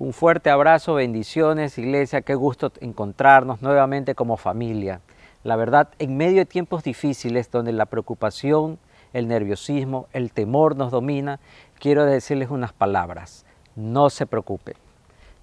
Un 0.00 0.14
fuerte 0.14 0.48
abrazo, 0.48 0.94
bendiciones, 0.94 1.76
iglesia, 1.76 2.22
qué 2.22 2.34
gusto 2.34 2.72
encontrarnos 2.80 3.60
nuevamente 3.60 4.14
como 4.14 4.38
familia. 4.38 5.02
La 5.44 5.56
verdad, 5.56 5.90
en 5.98 6.16
medio 6.16 6.38
de 6.38 6.46
tiempos 6.46 6.82
difíciles 6.82 7.50
donde 7.50 7.72
la 7.72 7.84
preocupación, 7.84 8.78
el 9.12 9.28
nerviosismo, 9.28 10.06
el 10.14 10.32
temor 10.32 10.74
nos 10.74 10.90
domina, 10.90 11.38
quiero 11.78 12.06
decirles 12.06 12.48
unas 12.48 12.72
palabras. 12.72 13.44
No 13.76 14.08
se 14.08 14.24
preocupen, 14.24 14.72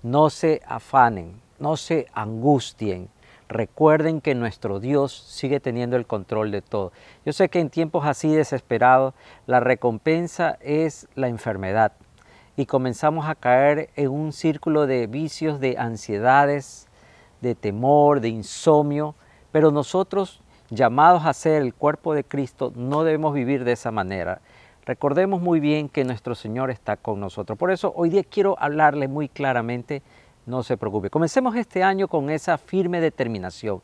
no 0.01 0.31
se 0.31 0.63
afanen, 0.65 1.39
no 1.59 1.77
se 1.77 2.07
angustien. 2.13 3.09
Recuerden 3.49 4.21
que 4.21 4.33
nuestro 4.33 4.79
Dios 4.79 5.13
sigue 5.13 5.59
teniendo 5.59 5.97
el 5.97 6.07
control 6.07 6.49
de 6.49 6.63
todo. 6.63 6.93
Yo 7.27 7.31
sé 7.31 7.49
que 7.49 7.59
en 7.59 7.69
tiempos 7.69 8.07
así 8.07 8.33
desesperados 8.33 9.13
la 9.45 9.59
recompensa 9.59 10.57
es 10.61 11.07
la 11.13 11.27
enfermedad, 11.27 11.91
y 12.57 12.65
comenzamos 12.65 13.27
a 13.27 13.35
caer 13.35 13.91
en 13.95 14.09
un 14.09 14.33
círculo 14.33 14.87
de 14.87 15.05
vicios, 15.05 15.59
de 15.59 15.77
ansiedades, 15.77 16.87
de 17.39 17.53
temor, 17.53 18.19
de 18.19 18.29
insomnio, 18.29 19.13
pero 19.51 19.69
nosotros 19.69 20.41
llamados 20.71 21.25
a 21.25 21.33
ser 21.33 21.61
el 21.61 21.75
cuerpo 21.75 22.15
de 22.15 22.23
Cristo 22.23 22.73
no 22.75 23.03
debemos 23.03 23.35
vivir 23.35 23.63
de 23.63 23.73
esa 23.73 23.91
manera. 23.91 24.41
Recordemos 24.85 25.39
muy 25.39 25.59
bien 25.59 25.87
que 25.87 26.03
nuestro 26.03 26.33
Señor 26.33 26.71
está 26.71 26.97
con 26.97 27.19
nosotros. 27.19 27.59
Por 27.59 27.69
eso 27.69 27.93
hoy 27.95 28.09
día 28.09 28.23
quiero 28.23 28.55
hablarle 28.57 29.07
muy 29.07 29.29
claramente, 29.29 30.01
no 30.47 30.63
se 30.63 30.77
preocupe. 30.77 31.11
Comencemos 31.11 31.55
este 31.55 31.83
año 31.83 32.07
con 32.07 32.31
esa 32.31 32.57
firme 32.57 32.99
determinación. 32.99 33.81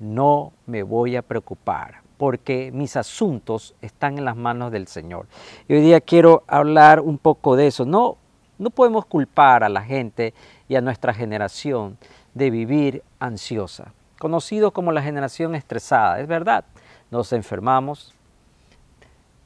No 0.00 0.52
me 0.66 0.82
voy 0.82 1.14
a 1.14 1.22
preocupar 1.22 2.07
porque 2.18 2.70
mis 2.74 2.96
asuntos 2.96 3.74
están 3.80 4.18
en 4.18 4.24
las 4.24 4.36
manos 4.36 4.72
del 4.72 4.88
Señor. 4.88 5.26
Y 5.68 5.74
hoy 5.74 5.80
día 5.80 6.00
quiero 6.00 6.42
hablar 6.48 7.00
un 7.00 7.16
poco 7.16 7.56
de 7.56 7.68
eso. 7.68 7.86
No, 7.86 8.18
no 8.58 8.70
podemos 8.70 9.06
culpar 9.06 9.62
a 9.64 9.68
la 9.68 9.82
gente 9.82 10.34
y 10.68 10.74
a 10.74 10.80
nuestra 10.80 11.14
generación 11.14 11.96
de 12.34 12.50
vivir 12.50 13.02
ansiosa, 13.20 13.94
conocido 14.18 14.72
como 14.72 14.92
la 14.92 15.00
generación 15.00 15.54
estresada. 15.54 16.20
Es 16.20 16.26
verdad, 16.26 16.64
nos 17.10 17.32
enfermamos, 17.32 18.14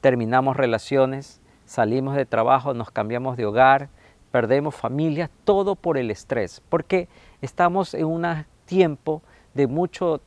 terminamos 0.01 0.57
relaciones, 0.57 1.39
salimos 1.65 2.15
de 2.15 2.25
trabajo, 2.25 2.73
nos 2.73 2.89
cambiamos 2.89 3.37
de 3.37 3.45
hogar, 3.45 3.89
perdemos 4.31 4.73
familia, 4.73 5.29
todo 5.45 5.75
por 5.75 5.97
el 5.97 6.09
estrés, 6.09 6.61
porque 6.69 7.07
estamos 7.41 7.93
en 7.93 8.05
un 8.05 8.45
tiempo 8.65 9.21
de 9.53 9.67
mucho 9.67 10.21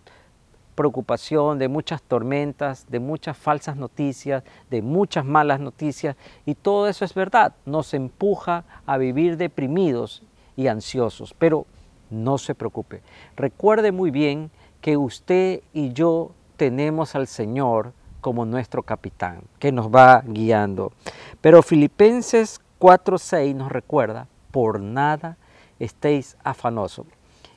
preocupación, 0.77 1.59
de 1.59 1.67
muchas 1.67 2.01
tormentas, 2.03 2.87
de 2.89 3.01
muchas 3.01 3.37
falsas 3.37 3.77
noticias, 3.77 4.45
de 4.71 4.83
muchas 4.83 5.25
malas 5.25 5.59
noticias. 5.59 6.15
Y 6.45 6.55
todo 6.55 6.87
eso 6.87 7.05
es 7.05 7.15
verdad, 7.15 7.55
nos 7.65 7.95
empuja 7.95 8.65
a 8.87 8.97
vivir 8.99 9.37
deprimidos 9.37 10.23
y 10.55 10.69
ansiosos. 10.69 11.35
Pero 11.35 11.67
no 12.11 12.39
se 12.39 12.55
preocupe. 12.55 13.03
Recuerde 13.35 13.91
muy 13.91 14.13
bien 14.13 14.53
que 14.81 14.97
usted 14.97 15.63
y 15.73 15.93
yo 15.93 16.31
tenemos 16.57 17.17
al 17.17 17.27
Señor 17.27 17.93
como 18.21 18.45
nuestro 18.45 18.83
capitán, 18.83 19.43
que 19.59 19.73
nos 19.73 19.89
va 19.89 20.23
guiando. 20.25 20.93
Pero 21.41 21.63
Filipenses 21.63 22.61
4:6 22.79 23.55
nos 23.55 23.73
recuerda, 23.73 24.29
por 24.51 24.81
nada 24.81 25.37
estéis 25.79 26.37
afanosos. 26.43 27.07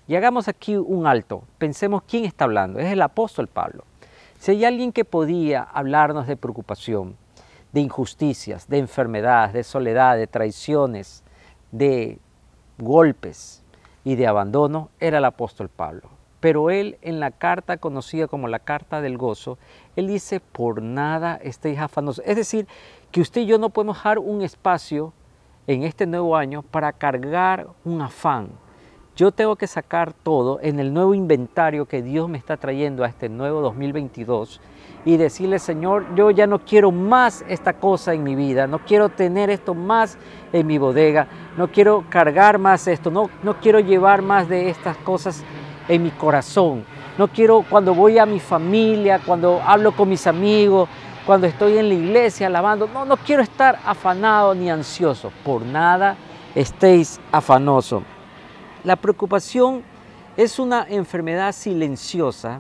Y 0.10 0.16
hagamos 0.16 0.48
aquí 0.48 0.76
un 0.76 1.06
alto. 1.06 1.44
Pensemos 1.60 2.02
quién 2.02 2.26
está 2.26 2.46
hablando. 2.46 2.80
Es 2.80 2.92
el 2.92 3.02
apóstol 3.04 3.48
Pablo. 3.48 3.84
Si 4.40 4.50
hay 4.50 4.66
alguien 4.66 4.92
que 4.92 5.06
podía 5.06 5.62
hablarnos 5.62 6.26
de 6.26 6.36
preocupación, 6.36 7.16
de 7.74 7.82
injusticias, 7.82 8.68
de 8.68 8.80
enfermedades, 8.80 9.54
de 9.54 9.64
soledad, 9.64 10.18
de 10.18 10.26
traiciones, 10.26 11.24
de 11.72 12.18
golpes 12.80 13.62
y 14.04 14.16
de 14.16 14.26
abandono, 14.26 14.90
era 15.00 15.20
el 15.20 15.26
apóstol 15.26 15.70
Pablo. 15.70 16.10
Pero 16.40 16.72
él 16.72 16.98
en 17.04 17.20
la 17.20 17.30
carta 17.30 17.78
conocida 17.78 18.28
como 18.28 18.48
la 18.48 18.58
carta 18.58 19.02
del 19.02 19.16
gozo, 19.16 19.60
él 19.96 20.08
dice, 20.08 20.40
por 20.40 20.82
nada 20.82 21.36
estéis 21.36 21.78
afanosos. 21.78 22.26
Es 22.26 22.36
decir, 22.36 22.68
que 23.12 23.22
usted 23.22 23.42
y 23.42 23.46
yo 23.46 23.60
no 23.60 23.70
podemos 23.70 23.98
dejar 23.98 24.18
un 24.18 24.42
espacio 24.42 25.14
en 25.68 25.84
este 25.84 26.08
nuevo 26.08 26.36
año 26.36 26.64
para 26.64 26.94
cargar 26.94 27.68
un 27.86 28.02
afán, 28.02 28.50
yo 29.20 29.34
tengo 29.34 29.58
que 29.58 29.68
sacar 29.68 30.14
todo 30.14 30.60
en 30.62 30.80
el 30.80 30.94
nuevo 30.94 31.14
inventario 31.14 31.86
que 31.86 32.02
Dios 32.02 32.30
me 32.30 32.38
está 32.38 32.56
trayendo 32.56 33.04
a 33.04 33.08
este 33.10 33.28
nuevo 33.28 33.60
2022 33.60 34.62
y 35.04 35.18
decirle, 35.18 35.60
Señor, 35.60 36.06
yo 36.16 36.32
ya 36.32 36.48
no 36.48 36.60
quiero 36.60 36.94
más 36.94 37.44
esta 37.50 37.74
cosa 37.74 38.14
en 38.14 38.24
mi 38.24 38.36
vida, 38.36 38.66
no 38.66 38.80
quiero 38.80 39.10
tener 39.10 39.50
esto 39.50 39.74
más 39.74 40.18
en 40.54 40.66
mi 40.66 40.78
bodega, 40.78 41.28
no 41.58 41.68
quiero 41.68 42.06
cargar 42.08 42.60
más 42.60 42.88
esto, 42.88 43.12
no, 43.12 43.30
no 43.44 43.60
quiero 43.60 43.82
llevar 43.82 44.22
más 44.22 44.48
de 44.48 44.70
estas 44.70 44.96
cosas 44.96 45.44
en 45.90 46.02
mi 46.02 46.12
corazón. 46.12 46.86
No 47.18 47.28
quiero 47.28 47.66
cuando 47.70 47.94
voy 47.94 48.20
a 48.20 48.26
mi 48.26 48.40
familia, 48.40 49.20
cuando 49.26 49.62
hablo 49.66 49.92
con 49.92 50.08
mis 50.08 50.28
amigos, 50.28 50.88
cuando 51.26 51.46
estoy 51.46 51.78
en 51.78 51.90
la 51.90 51.96
iglesia 51.96 52.48
alabando, 52.48 52.88
no, 52.88 53.04
no 53.04 53.18
quiero 53.18 53.44
estar 53.44 53.80
afanado 53.86 54.56
ni 54.56 54.70
ansioso. 54.70 55.30
Por 55.44 55.66
nada 55.66 56.16
estéis 56.56 57.20
afanosos. 57.34 58.04
La 58.90 58.96
preocupación 58.96 59.84
es 60.36 60.58
una 60.58 60.84
enfermedad 60.90 61.52
silenciosa 61.52 62.60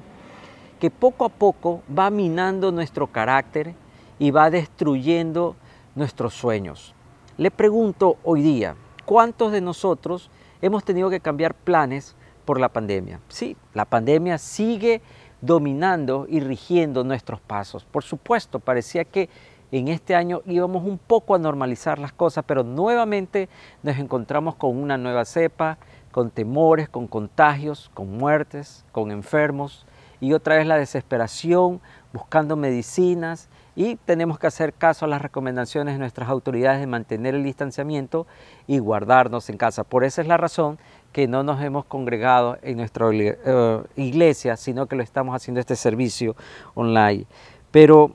que 0.79 0.91
poco 0.91 1.25
a 1.25 1.29
poco 1.29 1.81
va 1.89 2.11
minando 2.11 2.71
nuestro 2.71 3.07
carácter 3.07 3.73
y 4.19 4.29
va 4.29 4.51
destruyendo 4.51 5.55
nuestros 5.95 6.35
sueños. 6.35 6.93
Le 7.35 7.49
pregunto 7.49 8.17
hoy 8.23 8.43
día, 8.43 8.75
¿cuántos 9.05 9.51
de 9.51 9.61
nosotros 9.61 10.29
hemos 10.61 10.83
tenido 10.83 11.09
que 11.09 11.19
cambiar 11.19 11.55
planes 11.55 12.15
por 12.45 12.59
la 12.59 12.69
pandemia? 12.69 13.21
Sí, 13.29 13.57
la 13.73 13.85
pandemia 13.85 14.37
sigue 14.37 15.01
dominando 15.41 16.27
y 16.29 16.41
rigiendo 16.41 17.03
nuestros 17.03 17.41
pasos. 17.41 17.85
Por 17.85 18.03
supuesto, 18.03 18.59
parecía 18.59 19.03
que 19.03 19.29
en 19.71 19.87
este 19.87 20.15
año 20.15 20.41
íbamos 20.45 20.83
un 20.83 20.97
poco 20.97 21.35
a 21.35 21.39
normalizar 21.39 21.99
las 21.99 22.11
cosas, 22.11 22.43
pero 22.47 22.63
nuevamente 22.63 23.49
nos 23.83 23.97
encontramos 23.97 24.55
con 24.55 24.77
una 24.77 24.97
nueva 24.97 25.25
cepa, 25.25 25.77
con 26.11 26.31
temores, 26.31 26.89
con 26.89 27.07
contagios, 27.07 27.91
con 27.93 28.17
muertes, 28.17 28.85
con 28.91 29.11
enfermos 29.11 29.85
y 30.21 30.33
otra 30.33 30.55
vez 30.55 30.67
la 30.67 30.77
desesperación 30.77 31.79
buscando 32.11 32.55
medicinas 32.55 33.49
y 33.75 33.95
tenemos 33.95 34.39
que 34.39 34.47
hacer 34.47 34.73
caso 34.73 35.05
a 35.05 35.07
las 35.07 35.21
recomendaciones 35.21 35.93
de 35.93 35.99
nuestras 35.99 36.27
autoridades 36.27 36.79
de 36.79 36.87
mantener 36.87 37.35
el 37.35 37.43
distanciamiento 37.43 38.27
y 38.67 38.79
guardarnos 38.79 39.49
en 39.49 39.57
casa. 39.57 39.83
Por 39.83 40.03
esa 40.03 40.21
es 40.21 40.27
la 40.27 40.37
razón 40.37 40.79
que 41.13 41.27
no 41.27 41.43
nos 41.43 41.61
hemos 41.61 41.85
congregado 41.85 42.57
en 42.61 42.77
nuestra 42.77 43.09
eh, 43.11 43.83
iglesia, 43.95 44.57
sino 44.57 44.87
que 44.87 44.95
lo 44.95 45.03
estamos 45.03 45.35
haciendo 45.35 45.61
este 45.61 45.75
servicio 45.75 46.35
online. 46.75 47.25
Pero 47.71 48.11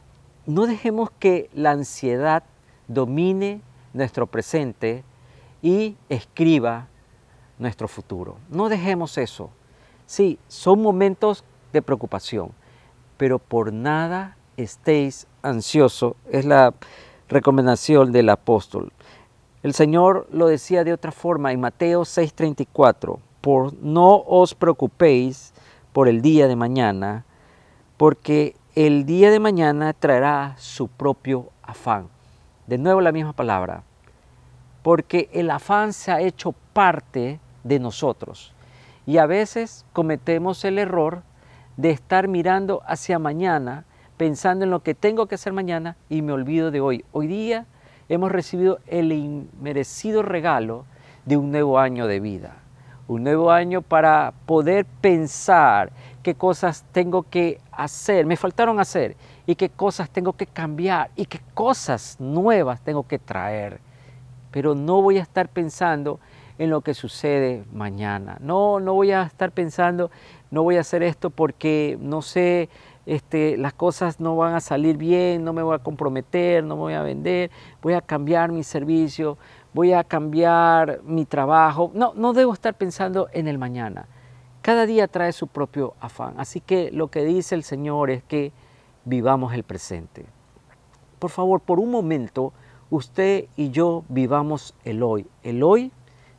no 0.47 0.67
dejemos 0.67 1.11
que 1.11 1.49
la 1.55 1.71
ansiedad 1.71 2.43
domine 2.89 3.63
nuestro 3.95 4.27
presente 4.27 5.03
y 5.63 5.97
escriba 6.11 6.89
nuestro 7.59 7.89
futuro. 7.89 8.37
No 8.51 8.69
dejemos 8.69 9.19
eso. 9.19 9.51
Sí, 10.07 10.39
son 10.49 10.83
momentos 10.83 11.45
de 11.73 11.83
preocupación, 11.83 12.51
pero 13.17 13.39
por 13.39 13.73
nada 13.73 14.37
estéis 14.57 15.27
ansioso, 15.43 16.17
es 16.31 16.45
la 16.45 16.75
recomendación 17.29 18.13
del 18.13 18.29
apóstol. 18.29 18.93
El 19.63 19.73
Señor 19.73 20.29
lo 20.31 20.47
decía 20.47 20.85
de 20.85 20.93
otra 20.93 21.11
forma 21.11 21.53
en 21.53 21.61
Mateo 21.61 22.03
6:34, 22.03 23.19
por 23.41 23.75
no 23.83 24.17
os 24.17 24.55
preocupéis 24.55 25.55
por 25.93 26.09
el 26.09 26.21
día 26.21 26.49
de 26.49 26.57
mañana, 26.57 27.25
porque 27.97 28.57
el 28.75 29.07
día 29.07 29.31
de 29.31 29.41
mañana 29.41 29.93
traerá 29.93 30.55
su 30.59 30.89
propio 30.89 31.51
afán. 31.63 32.09
De 32.67 32.79
nuevo 32.79 33.01
la 33.01 33.13
misma 33.13 33.33
palabra, 33.33 33.85
porque 34.85 35.31
el 35.33 35.51
afán 35.51 35.95
se 35.95 36.13
ha 36.13 36.21
hecho 36.21 36.55
parte 36.75 37.41
de 37.63 37.81
nosotros. 37.81 38.53
Y 39.07 39.17
a 39.17 39.25
veces 39.25 39.87
cometemos 39.95 40.63
el 40.67 40.79
error 40.79 41.23
de 41.79 41.89
estar 41.89 42.29
mirando 42.29 42.83
hacia 42.87 43.19
mañana, 43.19 43.87
pensando 44.19 44.67
en 44.67 44.71
lo 44.71 44.83
que 44.83 44.95
tengo 44.95 45.25
que 45.25 45.37
hacer 45.37 45.55
mañana 45.55 45.97
y 46.11 46.21
me 46.21 46.35
olvido 46.35 46.71
de 46.71 46.83
hoy. 46.83 47.03
Hoy 47.13 47.29
día 47.29 47.65
hemos 48.11 48.31
recibido 48.31 48.79
el 48.87 49.11
inmerecido 49.13 50.23
regalo 50.23 50.85
de 51.25 51.39
un 51.39 51.51
nuevo 51.51 51.79
año 51.79 52.07
de 52.07 52.21
vida. 52.21 52.59
Un 53.09 53.25
nuevo 53.25 53.51
año 53.51 53.81
para 53.81 54.35
poder 54.45 54.85
pensar 55.01 55.93
qué 56.23 56.35
cosas 56.35 56.85
tengo 56.93 57.23
que 57.23 57.59
hacer, 57.73 58.27
me 58.27 58.37
faltaron 58.37 58.79
hacer, 58.79 59.17
y 59.47 59.55
qué 59.55 59.71
cosas 59.71 60.11
tengo 60.11 60.35
que 60.35 60.47
cambiar, 60.47 61.11
y 61.17 61.25
qué 61.25 61.41
cosas 61.55 62.17
nuevas 62.21 62.83
tengo 62.83 63.09
que 63.09 63.19
traer. 63.19 63.81
Pero 64.55 64.77
no 64.77 65.03
voy 65.03 65.19
a 65.19 65.23
estar 65.23 65.49
pensando 65.49 66.21
en 66.59 66.71
lo 66.71 66.81
que 66.81 66.95
sucede 66.95 67.65
mañana. 67.73 68.39
No, 68.41 68.79
no 68.79 68.95
voy 68.95 69.11
a 69.11 69.25
estar 69.25 69.51
pensando, 69.51 70.13
no 70.53 70.63
voy 70.63 70.77
a 70.77 70.83
hacer 70.83 71.03
esto 71.03 71.31
porque 71.31 71.99
no 72.01 72.23
sé, 72.23 72.69
este, 73.05 73.57
las 73.57 73.73
cosas 73.73 74.21
no 74.21 74.37
van 74.37 74.55
a 74.55 74.61
salir 74.61 74.97
bien, 74.97 75.43
no 75.43 75.53
me 75.53 75.65
voy 75.65 75.75
a 75.75 75.81
comprometer, 75.81 76.63
no 76.63 76.77
me 76.77 76.83
voy 76.83 76.95
a 76.95 77.03
vender, 77.03 77.51
voy 77.83 77.95
a 77.95 78.01
cambiar 78.01 78.53
mi 78.53 78.63
servicio, 78.63 79.39
voy 79.73 79.93
a 79.93 80.05
cambiar 80.05 81.01
mi 81.03 81.25
trabajo. 81.25 81.91
No, 81.93 82.13
no 82.15 82.33
debo 82.33 82.53
estar 82.53 82.75
pensando 82.75 83.29
en 83.33 83.49
el 83.49 83.59
mañana. 83.59 84.07
Cada 84.63 84.87
día 84.87 85.09
trae 85.09 85.33
su 85.33 85.49
propio 85.49 85.95
afán. 85.99 86.35
Así 86.39 86.61
que 86.61 86.93
lo 86.93 87.09
que 87.09 87.25
dice 87.25 87.57
el 87.57 87.65
Señor 87.65 88.09
es 88.11 88.23
que 88.23 88.53
vivamos 89.05 89.53
el 89.53 89.65
presente. 89.65 90.27
Por 91.19 91.31
favor, 91.31 91.61
por 91.61 91.81
un 91.81 91.91
momento, 91.91 92.53
usted 92.95 93.47
y 93.57 93.71
yo 93.71 94.05
vivamos 94.09 94.73
el 94.85 95.03
hoy. 95.03 95.27
El 95.43 95.65
hoy 95.65 95.91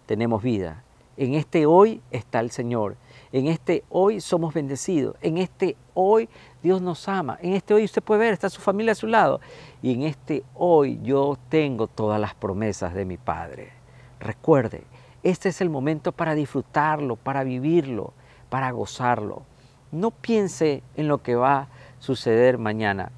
tenemos 0.05 0.41
vida. 0.41 0.83
En 1.17 1.33
este 1.33 1.65
hoy 1.65 2.01
está 2.11 2.39
el 2.39 2.49
Señor. 2.49 2.95
En 3.33 3.47
este 3.47 3.83
hoy 3.89 4.21
somos 4.21 4.53
bendecidos. 4.53 5.17
En 5.21 5.37
este 5.37 5.75
hoy 5.93 6.29
Dios 6.63 6.81
nos 6.81 7.09
ama. 7.09 7.37
En 7.41 7.53
este 7.53 7.73
hoy 7.73 7.83
usted 7.83 8.01
puede 8.01 8.21
ver, 8.21 8.33
está 8.33 8.49
su 8.49 8.61
familia 8.61 8.93
a 8.93 8.95
su 8.95 9.07
lado. 9.07 9.41
Y 9.81 9.93
en 9.93 10.03
este 10.03 10.43
hoy 10.53 10.97
yo 11.03 11.37
tengo 11.49 11.87
todas 11.87 12.21
las 12.21 12.33
promesas 12.33 12.93
de 12.93 13.03
mi 13.03 13.17
Padre. 13.17 13.73
Recuerde, 14.21 14.83
este 15.23 15.49
es 15.49 15.59
el 15.59 15.69
momento 15.69 16.13
para 16.13 16.35
disfrutarlo, 16.35 17.17
para 17.17 17.43
vivirlo, 17.43 18.13
para 18.49 18.71
gozarlo. 18.71 19.43
No 19.91 20.11
piense 20.11 20.83
en 20.95 21.09
lo 21.09 21.21
que 21.21 21.35
va 21.35 21.57
a 21.57 21.67
suceder 21.99 22.57
mañana. 22.57 23.11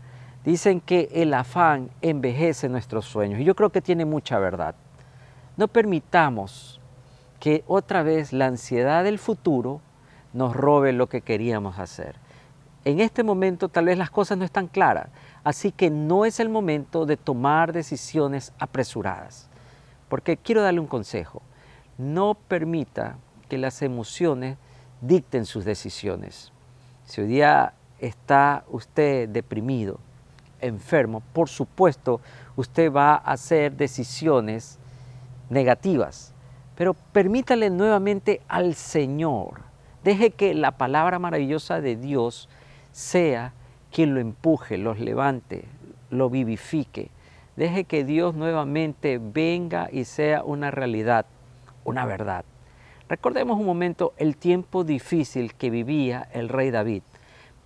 Dicen 0.48 0.80
que 0.80 1.10
el 1.12 1.34
afán 1.34 1.90
envejece 2.02 2.70
nuestros 2.70 3.04
sueños 3.04 3.42
y 3.42 3.44
yo 3.44 3.54
creo 3.54 3.70
que 3.70 3.82
tiene 3.82 4.06
mucha 4.06 4.40
verdad. 4.40 4.76
No 5.58 5.68
permitamos 5.68 6.80
que 7.42 7.66
otra 7.68 8.02
vez 8.02 8.32
la 8.32 8.46
ansiedad 8.46 9.04
del 9.04 9.20
futuro 9.20 9.82
nos 10.32 10.56
robe 10.56 10.94
lo 10.94 11.08
que 11.08 11.20
queríamos 11.20 11.80
hacer. 11.80 12.16
En 12.86 13.02
este 13.02 13.24
momento 13.24 13.68
tal 13.68 13.88
vez 13.88 13.98
las 13.98 14.10
cosas 14.10 14.38
no 14.38 14.46
están 14.46 14.68
claras, 14.68 15.10
así 15.44 15.74
que 15.74 15.90
no 15.90 16.24
es 16.24 16.40
el 16.40 16.48
momento 16.48 17.06
de 17.06 17.18
tomar 17.18 17.74
decisiones 17.74 18.54
apresuradas. 18.58 19.50
Porque 20.08 20.38
quiero 20.38 20.62
darle 20.62 20.80
un 20.80 20.88
consejo, 20.88 21.42
no 21.98 22.36
permita 22.36 23.18
que 23.50 23.58
las 23.58 23.82
emociones 23.82 24.58
dicten 25.02 25.46
sus 25.46 25.66
decisiones. 25.66 26.54
Si 27.04 27.20
hoy 27.20 27.28
día 27.28 27.74
está 28.00 28.64
usted 28.70 29.28
deprimido, 29.28 30.00
enfermo, 30.62 31.22
por 31.34 31.50
supuesto 31.50 32.22
usted 32.56 32.92
va 32.92 33.14
a 33.14 33.34
hacer 33.34 33.74
decisiones 33.74 34.80
negativas, 35.50 36.34
pero 36.76 36.94
permítale 36.94 37.70
nuevamente 37.70 38.42
al 38.48 38.76
Señor. 38.76 39.62
Deje 40.04 40.32
que 40.32 40.54
la 40.54 40.72
palabra 40.72 41.20
maravillosa 41.20 41.82
de 41.82 41.96
Dios 41.96 42.50
sea 42.92 43.54
quien 43.92 44.14
lo 44.14 44.20
empuje, 44.20 44.78
los 44.78 45.00
levante, 45.00 45.66
lo 46.10 46.30
vivifique. 46.30 47.10
Deje 47.56 47.86
que 47.86 48.04
Dios 48.04 48.36
nuevamente 48.36 49.20
venga 49.22 49.90
y 49.92 50.06
sea 50.06 50.44
una 50.44 50.72
realidad, 50.72 51.26
una 51.84 52.06
verdad. 52.06 52.46
Recordemos 53.10 53.60
un 53.60 53.66
momento 53.66 54.14
el 54.18 54.36
tiempo 54.36 54.84
difícil 54.84 55.54
que 55.56 55.70
vivía 55.70 56.28
el 56.34 56.50
rey 56.50 56.72
David, 56.72 57.04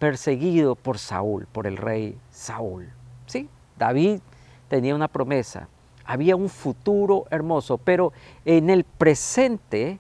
perseguido 0.02 0.74
por 0.74 0.98
Saúl, 0.98 1.46
por 1.52 1.68
el 1.68 1.78
rey 1.78 2.18
Saúl. 2.32 2.90
Sí, 3.28 3.48
David 3.78 4.20
tenía 4.68 4.96
una 4.96 5.08
promesa, 5.08 5.68
había 6.04 6.36
un 6.36 6.50
futuro 6.50 7.26
hermoso, 7.30 7.78
pero 7.78 8.12
en 8.44 8.72
el 8.72 8.84
presente 8.84 10.00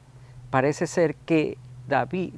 parece 0.50 0.88
ser 0.88 1.13
que 1.13 1.56
David 1.88 2.33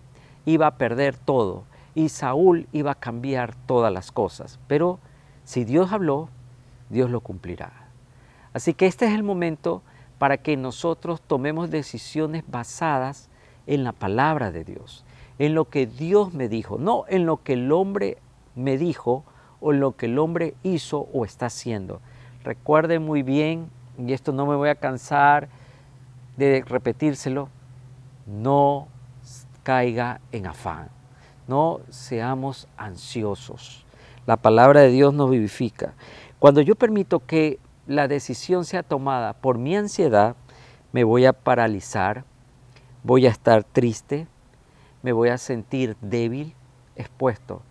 iba 0.46 0.68
a 0.68 0.76
perder 0.76 1.16
todo 1.16 1.64
y 1.96 2.10
Saúl 2.10 2.68
iba 2.74 2.92
a 2.92 2.96
cambiar 2.96 3.56
todas 3.66 3.94
las 3.94 4.12
cosas. 4.12 4.60
Pero 4.68 5.00
si 5.46 5.64
Dios 5.64 5.94
habló, 5.94 6.28
Dios 6.90 7.10
lo 7.10 7.22
cumplirá. 7.22 7.72
Así 8.52 8.74
que 8.74 8.88
este 8.88 9.06
es 9.06 9.14
el 9.14 9.24
momento 9.24 9.84
para 10.18 10.36
que 10.36 10.58
nosotros 10.58 11.22
tomemos 11.22 11.72
decisiones 11.72 12.44
basadas 12.46 13.30
en 13.68 13.86
la 13.86 13.94
palabra 13.94 14.52
de 14.52 14.66
Dios, 14.66 15.06
en 15.40 15.56
lo 15.56 15.66
que 15.66 15.86
Dios 15.86 16.34
me 16.34 16.48
dijo, 16.48 16.78
no 16.78 17.06
en 17.08 17.26
lo 17.26 17.44
que 17.44 17.54
el 17.54 17.72
hombre 17.72 18.18
me 18.56 18.78
dijo 18.78 19.24
o 19.60 19.72
lo 19.72 19.96
que 19.96 20.08
el 20.08 20.20
hombre 20.20 20.56
hizo 20.64 21.08
o 21.14 21.26
está 21.26 21.48
haciendo. 21.48 22.02
Recuerde 22.44 23.00
muy 23.00 23.24
bien, 23.24 23.70
y 23.98 24.14
esto 24.14 24.32
no 24.32 24.46
me 24.46 24.56
voy 24.56 24.70
a 24.70 24.76
cansar 24.76 25.48
de 26.38 26.64
repetírselo, 26.68 27.50
no 28.26 28.88
caiga 29.64 30.20
en 30.32 30.48
afán, 30.48 30.90
no 31.48 31.80
seamos 31.90 32.68
ansiosos. 32.76 33.86
La 34.26 34.38
palabra 34.38 34.82
de 34.82 34.90
Dios 34.90 35.14
nos 35.14 35.30
vivifica. 35.30 35.94
Cuando 36.40 36.62
yo 36.62 36.76
permito 36.76 37.20
que 37.20 37.60
la 37.88 38.08
decisión 38.08 38.66
sea 38.66 38.84
tomada 38.84 39.34
por 39.34 39.58
mi 39.58 39.76
ansiedad, 39.76 40.36
me 40.92 41.04
voy 41.04 41.26
a 41.26 41.34
paralizar, 41.34 42.24
voy 43.04 43.26
a 43.26 43.30
estar 43.30 43.64
triste, 43.64 44.28
me 45.04 45.12
voy 45.12 45.30
a 45.30 45.38
sentir 45.38 45.96
débil, 46.02 46.56
expuesto. 46.96 47.62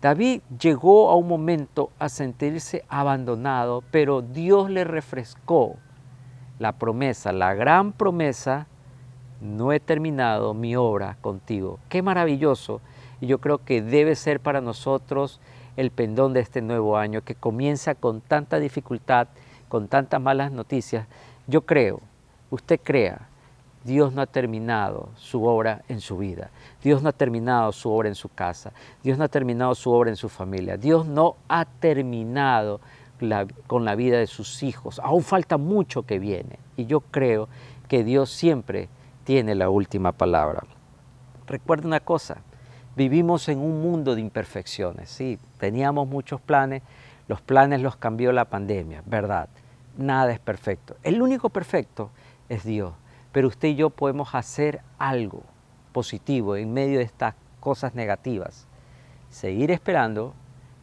David 0.00 0.42
llegó 0.60 1.10
a 1.10 1.16
un 1.16 1.26
momento 1.26 1.90
a 1.98 2.08
sentirse 2.08 2.84
abandonado, 2.88 3.82
pero 3.90 4.22
Dios 4.22 4.70
le 4.70 4.84
refrescó 4.84 5.76
la 6.58 6.72
promesa, 6.72 7.32
la 7.32 7.54
gran 7.54 7.92
promesa, 7.92 8.68
no 9.40 9.72
he 9.72 9.80
terminado 9.80 10.54
mi 10.54 10.76
obra 10.76 11.16
contigo. 11.20 11.78
Qué 11.88 12.02
maravilloso. 12.02 12.80
Y 13.20 13.26
yo 13.26 13.38
creo 13.38 13.58
que 13.58 13.82
debe 13.82 14.14
ser 14.14 14.40
para 14.40 14.60
nosotros 14.60 15.40
el 15.76 15.90
pendón 15.90 16.32
de 16.32 16.40
este 16.40 16.62
nuevo 16.62 16.96
año 16.96 17.22
que 17.22 17.34
comienza 17.34 17.94
con 17.94 18.20
tanta 18.20 18.58
dificultad, 18.58 19.28
con 19.68 19.88
tantas 19.88 20.20
malas 20.20 20.52
noticias. 20.52 21.06
Yo 21.46 21.62
creo, 21.62 22.00
usted 22.50 22.80
crea, 22.82 23.28
Dios 23.86 24.12
no 24.12 24.20
ha 24.20 24.26
terminado 24.26 25.10
su 25.14 25.44
obra 25.44 25.82
en 25.88 26.00
su 26.00 26.18
vida. 26.18 26.50
Dios 26.82 27.04
no 27.04 27.08
ha 27.08 27.12
terminado 27.12 27.70
su 27.70 27.88
obra 27.88 28.08
en 28.08 28.16
su 28.16 28.28
casa. 28.28 28.72
Dios 29.04 29.16
no 29.16 29.22
ha 29.22 29.28
terminado 29.28 29.76
su 29.76 29.92
obra 29.92 30.10
en 30.10 30.16
su 30.16 30.28
familia. 30.28 30.76
Dios 30.76 31.06
no 31.06 31.36
ha 31.48 31.64
terminado 31.64 32.80
con 33.68 33.84
la 33.84 33.94
vida 33.94 34.18
de 34.18 34.26
sus 34.26 34.64
hijos. 34.64 34.98
Aún 34.98 35.22
falta 35.22 35.56
mucho 35.56 36.02
que 36.02 36.18
viene. 36.18 36.58
Y 36.76 36.86
yo 36.86 37.00
creo 37.00 37.48
que 37.86 38.02
Dios 38.02 38.30
siempre 38.30 38.88
tiene 39.22 39.54
la 39.54 39.70
última 39.70 40.10
palabra. 40.10 40.64
Recuerda 41.46 41.86
una 41.86 42.00
cosa, 42.00 42.38
vivimos 42.96 43.48
en 43.48 43.60
un 43.60 43.82
mundo 43.82 44.16
de 44.16 44.20
imperfecciones. 44.20 45.10
Sí, 45.10 45.38
teníamos 45.58 46.08
muchos 46.08 46.40
planes, 46.40 46.82
los 47.28 47.40
planes 47.40 47.80
los 47.82 47.94
cambió 47.94 48.32
la 48.32 48.46
pandemia, 48.46 49.04
verdad. 49.06 49.48
Nada 49.96 50.32
es 50.32 50.40
perfecto. 50.40 50.96
El 51.04 51.22
único 51.22 51.50
perfecto 51.50 52.10
es 52.48 52.64
Dios 52.64 52.92
pero 53.36 53.48
usted 53.48 53.68
y 53.68 53.74
yo 53.74 53.90
podemos 53.90 54.34
hacer 54.34 54.80
algo 54.96 55.42
positivo 55.92 56.56
en 56.56 56.72
medio 56.72 57.00
de 57.00 57.04
estas 57.04 57.34
cosas 57.60 57.94
negativas. 57.94 58.66
Seguir 59.28 59.70
esperando, 59.70 60.32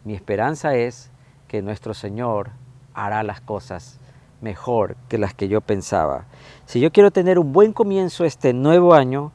mi 0.04 0.13
esperanza 0.13 0.75
es 0.75 1.10
que 1.48 1.63
nuestro 1.63 1.96
Señor 1.96 2.51
hará 2.94 3.24
las 3.24 3.42
cosas 3.42 4.00
mejor 4.39 4.98
que 5.10 5.18
las 5.18 5.34
que 5.34 5.48
yo 5.48 5.62
pensaba. 5.62 6.25
Si 6.68 6.80
yo 6.80 6.92
quiero 6.92 7.10
tener 7.10 7.39
un 7.39 7.54
buen 7.54 7.74
comienzo 7.74 8.24
este 8.24 8.54
nuevo 8.54 8.94
año, 8.94 9.32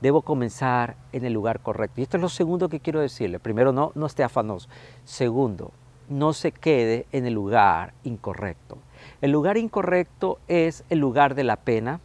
debo 0.00 0.22
comenzar 0.22 0.94
en 1.10 1.24
el 1.24 1.32
lugar 1.32 1.58
correcto. 1.62 2.00
Y 2.00 2.04
esto 2.04 2.18
es 2.18 2.22
lo 2.22 2.28
segundo 2.28 2.68
que 2.68 2.78
quiero 2.78 3.00
decirle. 3.00 3.40
Primero, 3.40 3.72
no, 3.72 3.90
no 3.96 4.06
esté 4.06 4.22
afanoso. 4.22 4.68
Segundo, 5.02 5.72
no 6.08 6.32
se 6.32 6.52
quede 6.52 7.06
en 7.10 7.26
el 7.26 7.34
lugar 7.34 7.94
incorrecto. 8.04 8.78
El 9.20 9.32
lugar 9.32 9.56
incorrecto 9.56 10.38
es 10.46 10.84
el 10.88 11.00
lugar 11.00 11.34
de 11.34 11.42
la 11.42 11.56
pena, 11.56 11.98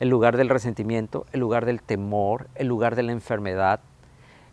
el 0.00 0.08
lugar 0.08 0.36
del 0.36 0.48
resentimiento, 0.48 1.26
el 1.32 1.40
lugar 1.40 1.66
del 1.66 1.82
temor, 1.82 2.48
el 2.54 2.66
lugar 2.66 2.96
de 2.96 3.02
la 3.02 3.12
enfermedad, 3.12 3.80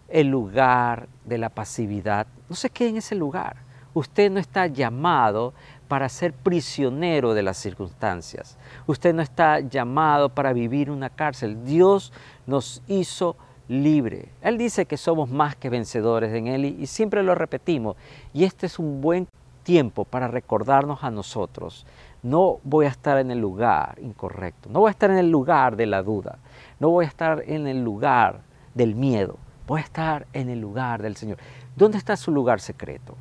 el 0.09 0.27
lugar 0.27 1.07
de 1.25 1.37
la 1.37 1.49
pasividad. 1.49 2.27
No 2.49 2.55
se 2.55 2.69
quede 2.69 2.89
en 2.89 2.97
ese 2.97 3.15
lugar. 3.15 3.55
Usted 3.93 4.29
no 4.29 4.39
está 4.39 4.67
llamado 4.67 5.53
para 5.87 6.09
ser 6.09 6.33
prisionero 6.33 7.33
de 7.33 7.43
las 7.43 7.57
circunstancias. 7.57 8.57
Usted 8.85 9.13
no 9.13 9.21
está 9.21 9.61
llamado 9.61 10.29
para 10.29 10.53
vivir 10.53 10.91
una 10.91 11.09
cárcel. 11.09 11.63
Dios 11.65 12.11
nos 12.45 12.83
hizo 12.87 13.37
libre. 13.69 14.29
Él 14.41 14.57
dice 14.57 14.85
que 14.85 14.97
somos 14.97 15.29
más 15.29 15.55
que 15.55 15.69
vencedores 15.69 16.33
en 16.33 16.47
Él 16.47 16.65
y, 16.65 16.85
siempre 16.87 17.23
lo 17.23 17.35
repetimos. 17.35 17.95
Y 18.33 18.43
este 18.43 18.65
es 18.65 18.79
un 18.79 19.01
buen 19.01 19.27
tiempo 19.63 20.05
para 20.05 20.27
recordarnos 20.27 21.03
a 21.03 21.11
nosotros 21.11 21.85
no 22.23 22.59
voy 22.63 22.85
a 22.85 22.89
estar 22.89 23.17
en 23.17 23.31
el 23.31 23.39
lugar 23.39 23.97
incorrecto, 24.01 24.69
no 24.69 24.79
voy 24.79 24.89
a 24.89 24.91
estar 24.91 25.09
en 25.11 25.17
el 25.17 25.29
lugar 25.29 25.75
de 25.75 25.85
la 25.85 26.03
duda, 26.03 26.39
no 26.79 26.89
voy 26.89 27.05
a 27.05 27.07
estar 27.07 27.43
en 27.47 27.67
el 27.67 27.83
lugar 27.83 28.41
del 28.73 28.95
miedo, 28.95 29.37
voy 29.67 29.81
a 29.81 29.83
estar 29.83 30.27
en 30.33 30.49
el 30.49 30.59
lugar 30.59 31.01
del 31.01 31.15
Señor. 31.15 31.37
¿Dónde 31.75 31.97
está 31.97 32.15
su 32.15 32.31
lugar 32.31 32.59
secreto? 32.59 33.15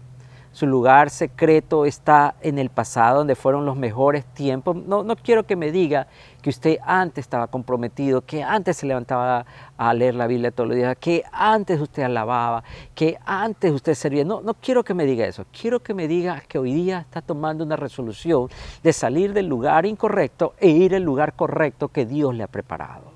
Su 0.56 0.66
lugar 0.66 1.10
secreto 1.10 1.84
está 1.84 2.34
en 2.40 2.58
el 2.58 2.70
pasado, 2.70 3.18
donde 3.18 3.34
fueron 3.34 3.66
los 3.66 3.76
mejores 3.76 4.24
tiempos. 4.24 4.74
No, 4.74 5.02
no 5.02 5.14
quiero 5.14 5.44
que 5.44 5.54
me 5.54 5.70
diga 5.70 6.06
que 6.40 6.48
usted 6.48 6.78
antes 6.82 7.26
estaba 7.26 7.48
comprometido, 7.48 8.22
que 8.22 8.42
antes 8.42 8.78
se 8.78 8.86
levantaba 8.86 9.44
a 9.76 9.92
leer 9.92 10.14
la 10.14 10.26
Biblia 10.26 10.50
todos 10.50 10.70
los 10.70 10.78
días, 10.78 10.96
que 10.98 11.24
antes 11.30 11.78
usted 11.78 12.04
alababa, 12.04 12.64
que 12.94 13.18
antes 13.26 13.70
usted 13.70 13.92
servía. 13.92 14.24
No, 14.24 14.40
no 14.40 14.54
quiero 14.54 14.82
que 14.82 14.94
me 14.94 15.04
diga 15.04 15.26
eso. 15.26 15.44
Quiero 15.52 15.80
que 15.80 15.92
me 15.92 16.08
diga 16.08 16.42
que 16.48 16.58
hoy 16.58 16.72
día 16.72 17.00
está 17.00 17.20
tomando 17.20 17.62
una 17.62 17.76
resolución 17.76 18.48
de 18.82 18.94
salir 18.94 19.34
del 19.34 19.48
lugar 19.48 19.84
incorrecto 19.84 20.54
e 20.58 20.68
ir 20.68 20.94
al 20.94 21.02
lugar 21.02 21.34
correcto 21.34 21.88
que 21.88 22.06
Dios 22.06 22.34
le 22.34 22.44
ha 22.44 22.48
preparado. 22.48 23.15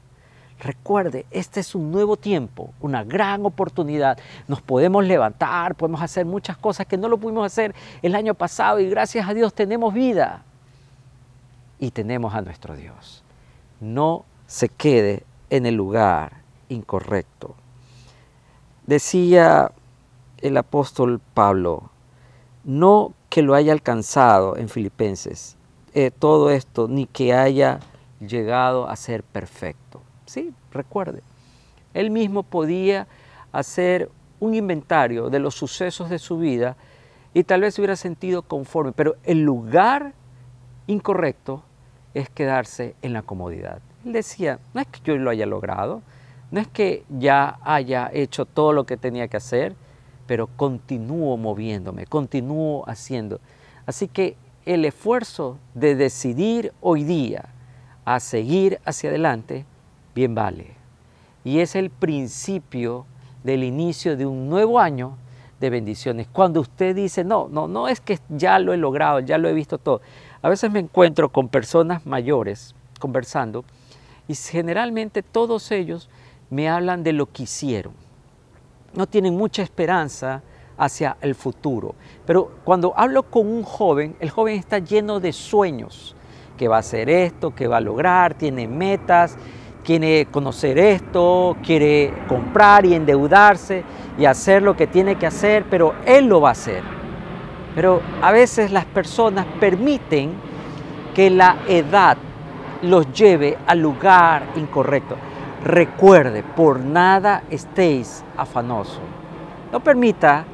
Recuerde, 0.60 1.24
este 1.30 1.60
es 1.60 1.74
un 1.74 1.90
nuevo 1.90 2.18
tiempo, 2.18 2.74
una 2.80 3.02
gran 3.02 3.46
oportunidad. 3.46 4.18
Nos 4.46 4.60
podemos 4.60 5.02
levantar, 5.04 5.74
podemos 5.74 6.02
hacer 6.02 6.26
muchas 6.26 6.58
cosas 6.58 6.86
que 6.86 6.98
no 6.98 7.08
lo 7.08 7.16
pudimos 7.16 7.46
hacer 7.46 7.74
el 8.02 8.14
año 8.14 8.34
pasado 8.34 8.78
y 8.78 8.90
gracias 8.90 9.26
a 9.26 9.32
Dios 9.32 9.54
tenemos 9.54 9.94
vida 9.94 10.42
y 11.78 11.92
tenemos 11.92 12.34
a 12.34 12.42
nuestro 12.42 12.76
Dios. 12.76 13.24
No 13.80 14.26
se 14.46 14.68
quede 14.68 15.24
en 15.48 15.64
el 15.64 15.76
lugar 15.76 16.42
incorrecto. 16.68 17.54
Decía 18.86 19.72
el 20.42 20.58
apóstol 20.58 21.22
Pablo, 21.32 21.90
no 22.64 23.14
que 23.30 23.40
lo 23.40 23.54
haya 23.54 23.72
alcanzado 23.72 24.58
en 24.58 24.68
Filipenses, 24.68 25.56
eh, 25.94 26.10
todo 26.10 26.50
esto, 26.50 26.86
ni 26.86 27.06
que 27.06 27.32
haya 27.32 27.80
llegado 28.20 28.90
a 28.90 28.96
ser 28.96 29.22
perfecto 29.22 30.02
Sí, 30.30 30.54
recuerde. 30.70 31.22
Él 31.92 32.12
mismo 32.12 32.44
podía 32.44 33.08
hacer 33.50 34.12
un 34.38 34.54
inventario 34.54 35.28
de 35.28 35.40
los 35.40 35.56
sucesos 35.56 36.08
de 36.08 36.20
su 36.20 36.38
vida 36.38 36.76
y 37.34 37.42
tal 37.42 37.62
vez 37.62 37.74
se 37.74 37.80
hubiera 37.80 37.96
sentido 37.96 38.42
conforme, 38.42 38.92
pero 38.92 39.16
el 39.24 39.40
lugar 39.40 40.12
incorrecto 40.86 41.64
es 42.14 42.30
quedarse 42.30 42.94
en 43.02 43.12
la 43.12 43.22
comodidad. 43.22 43.80
Él 44.04 44.12
decía, 44.12 44.60
no 44.72 44.80
es 44.80 44.86
que 44.86 45.00
yo 45.02 45.16
lo 45.16 45.30
haya 45.30 45.46
logrado, 45.46 46.00
no 46.52 46.60
es 46.60 46.68
que 46.68 47.04
ya 47.08 47.58
haya 47.64 48.08
hecho 48.12 48.44
todo 48.44 48.72
lo 48.72 48.86
que 48.86 48.96
tenía 48.96 49.26
que 49.26 49.36
hacer, 49.36 49.74
pero 50.28 50.46
continúo 50.46 51.38
moviéndome, 51.38 52.06
continúo 52.06 52.84
haciendo. 52.86 53.40
Así 53.84 54.06
que 54.06 54.36
el 54.64 54.84
esfuerzo 54.84 55.58
de 55.74 55.96
decidir 55.96 56.72
hoy 56.80 57.02
día 57.02 57.48
a 58.04 58.20
seguir 58.20 58.78
hacia 58.84 59.10
adelante 59.10 59.66
bien 60.20 60.34
vale. 60.34 60.66
Y 61.44 61.60
es 61.60 61.74
el 61.74 61.88
principio 61.88 63.06
del 63.42 63.64
inicio 63.64 64.18
de 64.18 64.26
un 64.26 64.50
nuevo 64.50 64.78
año 64.78 65.16
de 65.60 65.70
bendiciones. 65.70 66.28
Cuando 66.30 66.60
usted 66.60 66.94
dice, 66.94 67.24
no, 67.24 67.48
no, 67.48 67.68
no 67.68 67.88
es 67.88 68.02
que 68.02 68.18
ya 68.28 68.58
lo 68.58 68.74
he 68.74 68.76
logrado, 68.76 69.20
ya 69.20 69.38
lo 69.38 69.48
he 69.48 69.54
visto 69.54 69.78
todo. 69.78 70.02
A 70.42 70.50
veces 70.50 70.70
me 70.70 70.78
encuentro 70.78 71.30
con 71.30 71.48
personas 71.48 72.04
mayores 72.04 72.74
conversando 72.98 73.64
y 74.28 74.34
generalmente 74.34 75.22
todos 75.22 75.70
ellos 75.70 76.10
me 76.50 76.68
hablan 76.68 77.02
de 77.02 77.14
lo 77.14 77.24
que 77.24 77.44
hicieron. 77.44 77.94
No 78.92 79.06
tienen 79.06 79.34
mucha 79.34 79.62
esperanza 79.62 80.42
hacia 80.76 81.16
el 81.22 81.34
futuro. 81.34 81.94
Pero 82.26 82.50
cuando 82.64 82.92
hablo 82.94 83.22
con 83.22 83.46
un 83.46 83.62
joven, 83.62 84.16
el 84.20 84.28
joven 84.28 84.58
está 84.58 84.80
lleno 84.80 85.18
de 85.18 85.32
sueños, 85.32 86.14
que 86.58 86.68
va 86.68 86.76
a 86.76 86.80
hacer 86.80 87.08
esto, 87.08 87.54
que 87.54 87.66
va 87.66 87.78
a 87.78 87.80
lograr, 87.80 88.34
tiene 88.34 88.68
metas, 88.68 89.38
quiere 89.84 90.26
conocer 90.30 90.78
esto, 90.78 91.56
quiere 91.64 92.12
comprar 92.28 92.86
y 92.86 92.94
endeudarse 92.94 93.84
y 94.18 94.24
hacer 94.24 94.62
lo 94.62 94.76
que 94.76 94.86
tiene 94.86 95.16
que 95.16 95.26
hacer, 95.26 95.64
pero 95.70 95.94
él 96.06 96.26
lo 96.26 96.40
va 96.40 96.50
a 96.50 96.52
hacer. 96.52 96.82
Pero 97.74 98.00
a 98.22 98.32
veces 98.32 98.72
las 98.72 98.84
personas 98.84 99.46
permiten 99.58 100.32
que 101.14 101.30
la 101.30 101.58
edad 101.68 102.16
los 102.82 103.12
lleve 103.12 103.58
al 103.66 103.80
lugar 103.80 104.44
incorrecto. 104.56 105.16
Recuerde, 105.64 106.42
por 106.42 106.80
nada 106.80 107.44
estéis 107.50 108.24
afanosos. 108.36 109.00
No 109.72 109.80
permita 109.80 110.44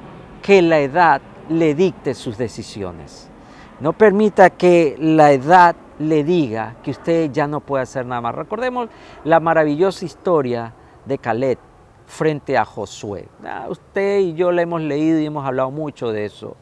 que 0.43 0.61
la 0.63 0.79
edad 0.81 1.21
le 1.49 1.75
dicte 1.75 2.15
sus 2.15 2.37
decisiones. 2.37 3.31
No 3.81 3.93
permita 3.93 4.51
que 4.51 4.97
la 4.99 5.33
edad 5.33 5.77
le 5.99 6.25
diga 6.25 6.77
que 6.83 6.91
usted 6.91 7.31
ya 7.31 7.47
no 7.47 7.61
puede 7.61 7.83
hacer 7.83 8.07
nada 8.07 8.21
más. 8.21 8.35
Recordemos 8.35 8.89
la 9.25 9.41
maravillosa 9.41 10.05
historia 10.05 10.73
de 11.05 11.19
Caleb 11.19 11.59
frente 12.07 12.57
a 12.57 12.65
Josué. 12.65 13.29
Ah, 13.45 13.67
usted 13.69 14.21
y 14.21 14.35
yo 14.35 14.53
la 14.53 14.63
hemos 14.63 14.81
leído 14.81 15.19
y 15.19 15.27
hemos 15.27 15.45
hablado 15.45 15.71
mucho 15.71 16.13
de 16.13 16.25
eso, 16.25 16.57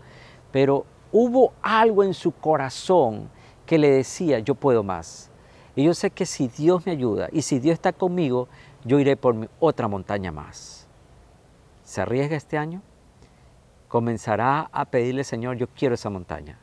pero 0.51 0.87
hubo 1.13 1.53
algo 1.63 2.03
en 2.03 2.15
su 2.15 2.33
corazón 2.33 3.29
que 3.67 3.79
le 3.79 3.91
decía, 3.91 4.39
yo 4.41 4.55
puedo 4.55 4.83
más. 4.83 5.31
Y 5.77 5.85
yo 5.85 5.95
sé 5.95 6.11
que 6.11 6.27
si 6.27 6.49
Dios 6.49 6.87
me 6.87 6.93
ayuda 6.93 7.29
y 7.33 7.43
si 7.43 7.59
Dios 7.59 7.75
está 7.75 7.93
conmigo, 7.93 8.49
yo 8.85 9.01
iré 9.01 9.17
por 9.17 9.49
otra 9.59 9.89
montaña 9.89 10.31
más. 10.31 10.87
¿Se 11.83 12.01
arriesga 12.01 12.37
este 12.37 12.57
año? 12.59 12.83
Comenzará 13.89 14.69
a 14.73 14.85
pedirle, 14.85 15.25
Señor, 15.25 15.57
yo 15.57 15.67
quiero 15.69 15.95
esa 15.95 16.11
montaña. 16.11 16.59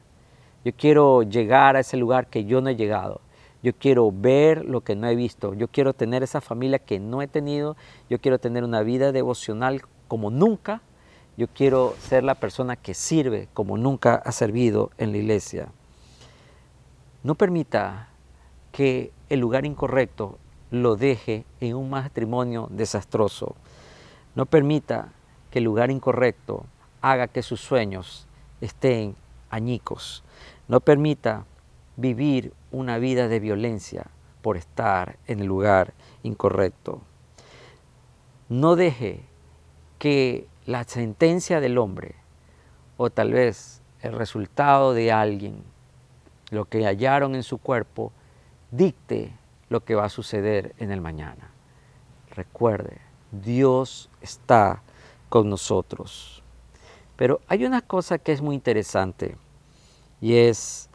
Yo 0.64 0.72
quiero 0.78 1.24
llegar 1.24 1.76
a 1.76 1.80
ese 1.80 1.98
lugar 1.98 2.28
que 2.28 2.46
yo 2.46 2.62
no 2.62 2.70
he 2.70 2.76
llegado. 2.76 3.22
Yo 3.64 3.74
quiero 3.74 4.12
ver 4.12 4.66
lo 4.66 4.82
que 4.82 4.96
no 4.96 5.08
he 5.08 5.16
visto. 5.16 5.54
Yo 5.54 5.68
quiero 5.68 5.94
tener 5.94 6.24
esa 6.24 6.42
familia 6.42 6.80
que 6.80 7.00
no 7.00 7.22
he 7.22 7.28
tenido. 7.28 7.76
Yo 8.10 8.20
quiero 8.20 8.40
tener 8.40 8.64
una 8.64 8.82
vida 8.82 9.12
devocional 9.12 9.82
como 10.08 10.30
nunca. 10.32 10.82
Yo 11.38 11.48
quiero 11.48 11.96
ser 12.00 12.24
la 12.24 12.36
persona 12.36 12.76
que 12.76 12.94
sirve 12.94 13.48
como 13.54 13.78
nunca 13.78 14.16
ha 14.16 14.32
servido 14.32 14.92
en 14.98 15.12
la 15.12 15.18
iglesia. 15.18 15.70
No 17.24 17.36
permita 17.36 18.10
que 18.72 19.12
el 19.30 19.40
lugar 19.40 19.66
incorrecto 19.66 20.38
lo 20.72 20.96
deje 20.96 21.46
en 21.60 21.76
un 21.76 21.90
matrimonio 21.90 22.68
desastroso. 22.72 23.56
No 24.36 24.46
permita 24.46 25.10
que 25.52 25.60
el 25.60 25.66
lugar 25.66 25.92
incorrecto 25.92 26.66
haga 27.02 27.28
que 27.28 27.44
sus 27.44 27.62
sueños 27.62 28.28
estén 28.62 29.16
añicos. 29.50 30.24
No 30.72 30.80
permita 30.80 31.44
vivir 31.98 32.54
una 32.72 32.98
vida 32.98 33.28
de 33.28 33.42
violencia 33.42 34.06
por 34.42 34.56
estar 34.56 35.18
en 35.28 35.42
el 35.42 35.48
lugar 35.48 35.92
incorrecto. 36.24 37.02
No 38.48 38.78
deje 38.78 39.26
que 40.00 40.48
la 40.66 40.86
sentencia 40.86 41.60
del 41.60 41.78
hombre 41.78 42.16
o 42.96 43.10
tal 43.10 43.34
vez 43.34 43.82
el 44.02 44.14
resultado 44.14 44.94
de 44.94 45.12
alguien, 45.12 45.62
lo 46.52 46.64
que 46.64 46.86
hallaron 46.86 47.36
en 47.36 47.44
su 47.44 47.58
cuerpo, 47.58 48.14
dicte 48.72 49.34
lo 49.68 49.84
que 49.84 49.96
va 49.96 50.06
a 50.06 50.10
suceder 50.10 50.74
en 50.78 50.92
el 50.92 51.02
mañana. 51.02 51.52
Recuerde, 52.34 53.00
Dios 53.34 54.10
está 54.22 54.84
con 55.28 55.50
nosotros. 55.50 56.42
Pero 57.18 57.42
hay 57.50 57.66
una 57.66 57.82
cosa 57.82 58.20
que 58.20 58.32
es 58.32 58.42
muy 58.42 58.56
interesante 58.56 59.36
y 60.22 60.36
es 60.36 60.90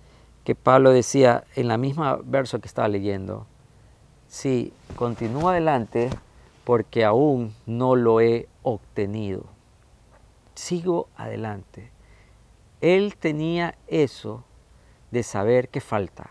que 0.44 0.54
Pablo 0.54 0.92
decía 0.92 1.44
en 1.56 1.66
la 1.68 1.76
misma 1.76 2.20
verso 2.24 2.60
que 2.60 2.68
estaba 2.68 2.88
leyendo, 2.88 3.46
sí, 4.28 4.72
continúa 4.94 5.50
adelante 5.50 6.08
porque 6.64 7.04
aún 7.04 7.52
no 7.66 7.96
lo 7.96 8.20
he 8.20 8.48
obtenido. 8.62 9.44
Sigo 10.54 11.08
adelante. 11.16 11.90
Él 12.80 13.16
tenía 13.18 13.76
eso 13.88 14.44
de 15.10 15.22
saber 15.22 15.68
que 15.68 15.80
falta. 15.80 16.30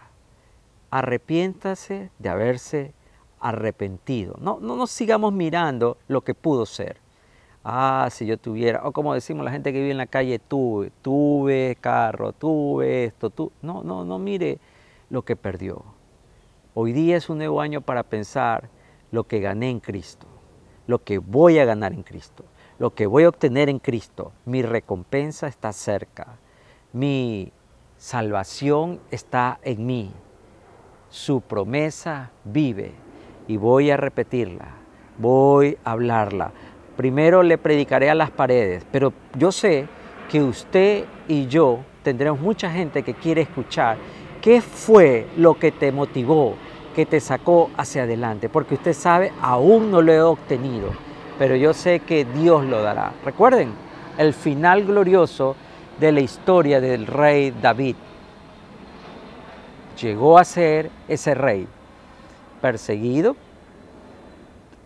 Arrepiéntase 0.89 2.09
de 2.17 2.29
haberse 2.29 2.93
arrepentido. 3.41 4.35
No, 4.39 4.59
no 4.61 4.77
nos 4.77 4.91
sigamos 4.91 5.33
mirando 5.33 5.97
lo 6.07 6.21
que 6.21 6.33
pudo 6.33 6.65
ser 6.65 7.04
ah, 7.65 8.07
si 8.11 8.27
yo 8.27 8.37
tuviera, 8.37 8.81
o 8.85 8.91
como 8.91 9.13
decimos 9.13 9.43
la 9.43 9.51
gente 9.51 9.73
que 9.73 9.79
vive 9.79 9.91
en 9.91 9.97
la 9.97 10.05
calle, 10.05 10.37
tuve, 10.37 10.91
tuve 11.01 11.75
carro, 11.81 12.31
tuve 12.31 13.05
esto, 13.05 13.31
tú. 13.31 13.51
No, 13.61 13.83
no, 13.83 14.05
no 14.05 14.19
mire 14.19 14.59
lo 15.09 15.23
que 15.23 15.35
perdió. 15.35 15.83
Hoy 16.75 16.93
día 16.93 17.17
es 17.17 17.27
un 17.27 17.39
nuevo 17.39 17.59
año 17.59 17.81
para 17.81 18.03
pensar 18.03 18.69
lo 19.11 19.23
que 19.23 19.39
gané 19.39 19.71
en 19.71 19.79
Cristo, 19.79 20.27
lo 20.85 21.03
que 21.03 21.17
voy 21.17 21.57
a 21.57 21.65
ganar 21.65 21.93
en 21.93 22.03
Cristo, 22.03 22.45
lo 22.77 22.93
que 22.93 23.07
voy 23.07 23.23
a 23.23 23.29
obtener 23.29 23.67
en 23.67 23.79
Cristo. 23.79 24.31
Mi 24.45 24.61
recompensa 24.61 25.47
está 25.47 25.73
cerca, 25.73 26.37
mi 26.93 27.51
salvación 27.97 28.99
está 29.09 29.59
en 29.63 29.85
mí, 29.85 30.11
su 31.09 31.41
promesa 31.41 32.31
vive 32.43 32.91
y 33.47 33.57
voy 33.57 33.89
a 33.89 33.97
repetirla, 33.97 34.67
voy 35.17 35.77
a 35.83 35.91
hablarla 35.91 36.51
primero 36.95 37.43
le 37.43 37.57
predicaré 37.57 38.09
a 38.09 38.15
las 38.15 38.31
paredes, 38.31 38.85
pero 38.91 39.13
yo 39.37 39.51
sé 39.51 39.87
que 40.29 40.41
usted 40.41 41.05
y 41.27 41.47
yo 41.47 41.79
tendremos 42.03 42.39
mucha 42.39 42.71
gente 42.71 43.03
que 43.03 43.13
quiere 43.13 43.41
escuchar 43.41 43.97
qué 44.41 44.61
fue 44.61 45.27
lo 45.37 45.55
que 45.55 45.71
te 45.71 45.91
motivó, 45.91 46.55
que 46.95 47.05
te 47.05 47.19
sacó 47.19 47.69
hacia 47.77 48.03
adelante, 48.03 48.47
porque 48.47 48.75
usted 48.75 48.93
sabe, 48.93 49.31
aún 49.41 49.91
no 49.91 50.01
lo 50.01 50.13
he 50.13 50.21
obtenido, 50.21 50.89
pero 51.37 51.55
yo 51.55 51.73
sé 51.73 51.99
que 51.99 52.25
Dios 52.25 52.63
lo 52.65 52.81
dará. 52.81 53.11
Recuerden, 53.25 53.73
el 54.17 54.33
final 54.33 54.85
glorioso 54.85 55.55
de 55.99 56.11
la 56.11 56.21
historia 56.21 56.79
del 56.79 57.07
rey 57.07 57.53
David. 57.61 57.95
Llegó 60.01 60.37
a 60.37 60.43
ser 60.43 60.91
ese 61.07 61.33
rey, 61.33 61.67
perseguido. 62.61 63.35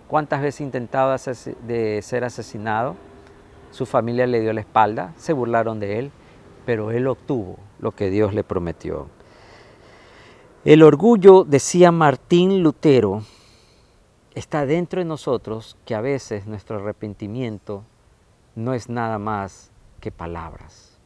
¿Cuántas 0.09 0.41
veces 0.41 0.61
intentado 0.61 1.15
de 1.67 2.01
ser 2.01 2.23
asesinado? 2.23 2.95
Su 3.69 3.85
familia 3.85 4.25
le 4.25 4.41
dio 4.41 4.51
la 4.53 4.61
espalda, 4.61 5.13
se 5.17 5.33
burlaron 5.33 5.79
de 5.79 5.99
él, 5.99 6.11
pero 6.65 6.89
él 6.89 7.05
obtuvo 7.05 7.57
lo 7.77 7.91
que 7.91 8.09
Dios 8.09 8.33
le 8.33 8.43
prometió. 8.43 9.05
El 10.65 10.81
orgullo, 10.81 11.43
decía 11.43 11.91
Martín 11.91 12.63
Lutero, 12.63 13.21
está 14.33 14.65
dentro 14.65 14.99
de 14.99 15.05
nosotros 15.05 15.77
que 15.85 15.93
a 15.93 16.01
veces 16.01 16.47
nuestro 16.47 16.77
arrepentimiento 16.77 17.83
no 18.55 18.73
es 18.73 18.89
nada 18.89 19.19
más 19.19 19.69
que 20.01 20.11
palabras. 20.11 20.97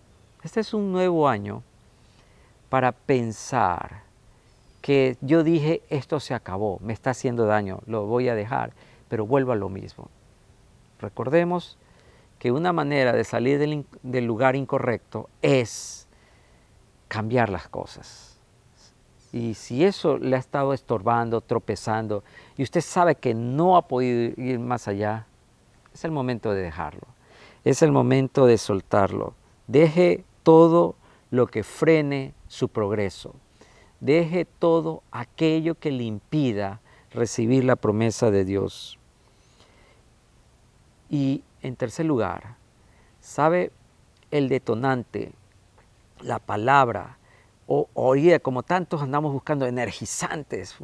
Este 0.44 0.62
es 0.62 0.74
un 0.74 0.94
nuevo 0.94 1.28
año 1.28 1.62
para 2.70 2.94
pensar 2.94 4.04
que 4.82 5.18
yo 5.20 5.44
dije 5.44 5.82
esto 5.90 6.22
se 6.22 6.34
acabó, 6.34 6.80
me 6.82 6.94
está 6.94 7.10
haciendo 7.10 7.46
daño, 7.46 7.80
lo 7.86 8.06
voy 8.06 8.30
a 8.30 8.36
dejar, 8.36 8.72
pero 9.14 9.28
vuelvo 9.28 9.52
a 9.52 9.56
lo 9.56 9.70
mismo. 9.70 10.10
Recordemos 11.00 11.78
que 12.40 12.52
una 12.52 12.74
manera 12.74 13.14
de 13.14 13.24
salir 13.24 13.60
del, 13.60 13.86
del 14.02 14.26
lugar 14.26 14.56
incorrecto 14.56 15.30
es 15.44 16.08
cambiar 17.10 17.50
las 17.50 17.68
cosas. 17.68 18.40
Y 19.32 19.54
si 19.54 19.84
eso 19.84 20.18
le 20.18 20.36
ha 20.36 20.40
estado 20.40 20.74
estorbando, 20.74 21.42
tropezando, 21.42 22.24
y 22.58 22.64
usted 22.64 22.82
sabe 22.82 23.14
que 23.14 23.36
no 23.36 23.78
ha 23.78 23.88
podido 23.88 24.34
ir 24.36 24.58
más 24.58 24.88
allá, 24.88 25.28
es 25.94 26.04
el 26.06 26.10
momento 26.10 26.52
de 26.52 26.64
dejarlo. 26.64 27.06
Es 27.64 27.84
el 27.84 27.92
momento 27.92 28.48
de 28.48 28.58
soltarlo. 28.58 29.36
Deje 29.68 30.24
todo 30.42 30.96
lo 31.30 31.46
que 31.46 31.62
frene 31.62 32.34
su 32.48 32.68
progreso. 32.68 33.36
Deje 34.00 34.46
todo 34.46 35.04
aquello 35.12 35.76
que 35.76 35.92
le 35.92 36.06
impida 36.06 36.82
recibir 37.12 37.64
la 37.64 37.76
promesa 37.76 38.32
de 38.32 38.44
Dios. 38.44 38.98
Y 41.14 41.44
en 41.62 41.76
tercer 41.76 42.08
lugar, 42.08 42.56
¿sabe 43.20 43.72
el 44.32 44.50
detonante, 44.50 45.32
la 46.22 46.40
palabra, 46.40 47.20
o 47.68 47.88
oye, 47.94 48.40
como 48.40 48.64
tantos 48.64 49.04
andamos 49.04 49.32
buscando 49.32 49.68
energizantes. 49.68 50.76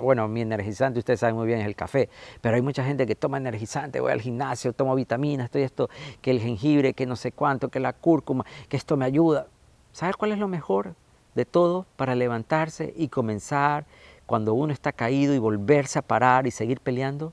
Bueno, 0.00 0.26
mi 0.26 0.40
energizante, 0.40 0.98
ustedes 0.98 1.20
saben 1.20 1.36
muy 1.36 1.46
bien, 1.46 1.60
es 1.60 1.66
el 1.66 1.76
café, 1.76 2.08
pero 2.40 2.56
hay 2.56 2.60
mucha 2.62 2.82
gente 2.82 3.06
que 3.06 3.14
toma 3.14 3.36
energizante, 3.36 4.00
voy 4.00 4.10
al 4.10 4.20
gimnasio, 4.20 4.72
tomo 4.72 4.96
vitaminas, 4.96 5.44
estoy 5.44 5.62
esto, 5.62 5.88
que 6.22 6.32
el 6.32 6.40
jengibre, 6.40 6.92
que 6.92 7.06
no 7.06 7.14
sé 7.14 7.30
cuánto, 7.30 7.68
que 7.68 7.78
la 7.78 7.92
cúrcuma, 7.92 8.44
que 8.68 8.76
esto 8.76 8.96
me 8.96 9.04
ayuda. 9.04 9.46
¿Sabes 9.92 10.16
cuál 10.16 10.32
es 10.32 10.38
lo 10.38 10.48
mejor 10.48 10.96
de 11.36 11.44
todo 11.44 11.86
para 11.94 12.16
levantarse 12.16 12.92
y 12.96 13.06
comenzar 13.06 13.86
cuando 14.26 14.54
uno 14.54 14.72
está 14.72 14.90
caído 14.90 15.34
y 15.34 15.38
volverse 15.38 16.00
a 16.00 16.02
parar 16.02 16.48
y 16.48 16.50
seguir 16.50 16.80
peleando? 16.80 17.32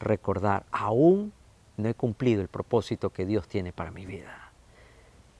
Recordar, 0.00 0.64
aún 0.72 1.34
no 1.76 1.88
he 1.88 1.94
cumplido 1.94 2.42
el 2.42 2.48
propósito 2.48 3.10
que 3.10 3.26
Dios 3.26 3.48
tiene 3.48 3.72
para 3.72 3.90
mi 3.90 4.06
vida. 4.06 4.50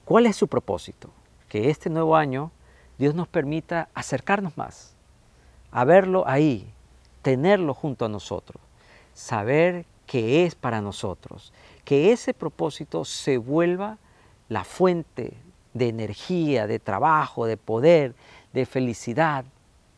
¿Cuál 0.05 0.25
es 0.25 0.35
su 0.35 0.47
propósito? 0.47 1.09
Que 1.49 1.69
este 1.69 1.89
nuevo 1.89 2.15
año 2.15 2.51
Dios 2.97 3.13
nos 3.15 3.27
permita 3.27 3.89
acercarnos 3.93 4.57
más, 4.57 4.95
a 5.71 5.83
verlo 5.83 6.27
ahí, 6.27 6.71
tenerlo 7.21 7.73
junto 7.73 8.05
a 8.05 8.09
nosotros, 8.09 8.61
saber 9.13 9.85
que 10.05 10.45
es 10.45 10.55
para 10.55 10.81
nosotros, 10.81 11.53
que 11.83 12.11
ese 12.11 12.33
propósito 12.33 13.05
se 13.05 13.37
vuelva 13.37 13.97
la 14.49 14.63
fuente 14.63 15.33
de 15.73 15.89
energía, 15.89 16.67
de 16.67 16.79
trabajo, 16.79 17.45
de 17.45 17.57
poder, 17.57 18.15
de 18.53 18.65
felicidad, 18.65 19.45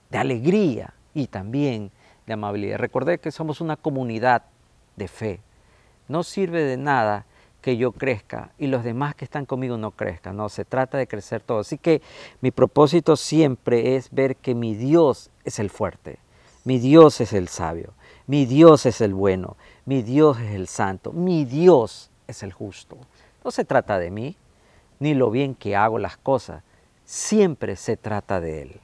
de 0.09 0.17
alegría 0.17 0.93
y 1.13 1.27
también 1.27 1.91
de 2.25 2.33
amabilidad. 2.33 2.77
Recordé 2.77 3.19
que 3.19 3.31
somos 3.31 3.61
una 3.61 3.75
comunidad 3.75 4.43
de 4.95 5.07
fe. 5.07 5.41
No 6.09 6.23
sirve 6.23 6.63
de 6.63 6.75
nada 6.75 7.25
que 7.61 7.77
yo 7.77 7.91
crezca 7.91 8.51
y 8.57 8.67
los 8.67 8.83
demás 8.83 9.15
que 9.15 9.25
están 9.25 9.45
conmigo 9.45 9.77
no 9.77 9.91
crezcan. 9.91 10.35
No, 10.35 10.49
se 10.49 10.65
trata 10.65 10.97
de 10.97 11.07
crecer 11.07 11.41
todos. 11.41 11.67
Así 11.67 11.77
que 11.77 12.01
mi 12.41 12.51
propósito 12.51 13.15
siempre 13.15 13.95
es 13.95 14.09
ver 14.11 14.35
que 14.35 14.55
mi 14.55 14.75
Dios 14.75 15.29
es 15.45 15.59
el 15.59 15.69
fuerte, 15.69 16.19
mi 16.63 16.79
Dios 16.79 17.21
es 17.21 17.33
el 17.33 17.47
sabio, 17.47 17.93
mi 18.27 18.45
Dios 18.45 18.85
es 18.85 19.01
el 19.01 19.13
bueno, 19.13 19.55
mi 19.85 20.01
Dios 20.01 20.39
es 20.39 20.55
el 20.55 20.67
santo, 20.67 21.11
mi 21.11 21.45
Dios 21.45 22.09
es 22.27 22.43
el 22.43 22.53
justo. 22.53 22.97
No 23.43 23.51
se 23.51 23.65
trata 23.65 23.99
de 23.99 24.11
mí, 24.11 24.35
ni 24.99 25.13
lo 25.13 25.31
bien 25.31 25.55
que 25.55 25.75
hago 25.75 25.99
las 25.99 26.17
cosas, 26.17 26.63
siempre 27.05 27.75
se 27.75 27.97
trata 27.97 28.39
de 28.41 28.63
Él. 28.63 28.81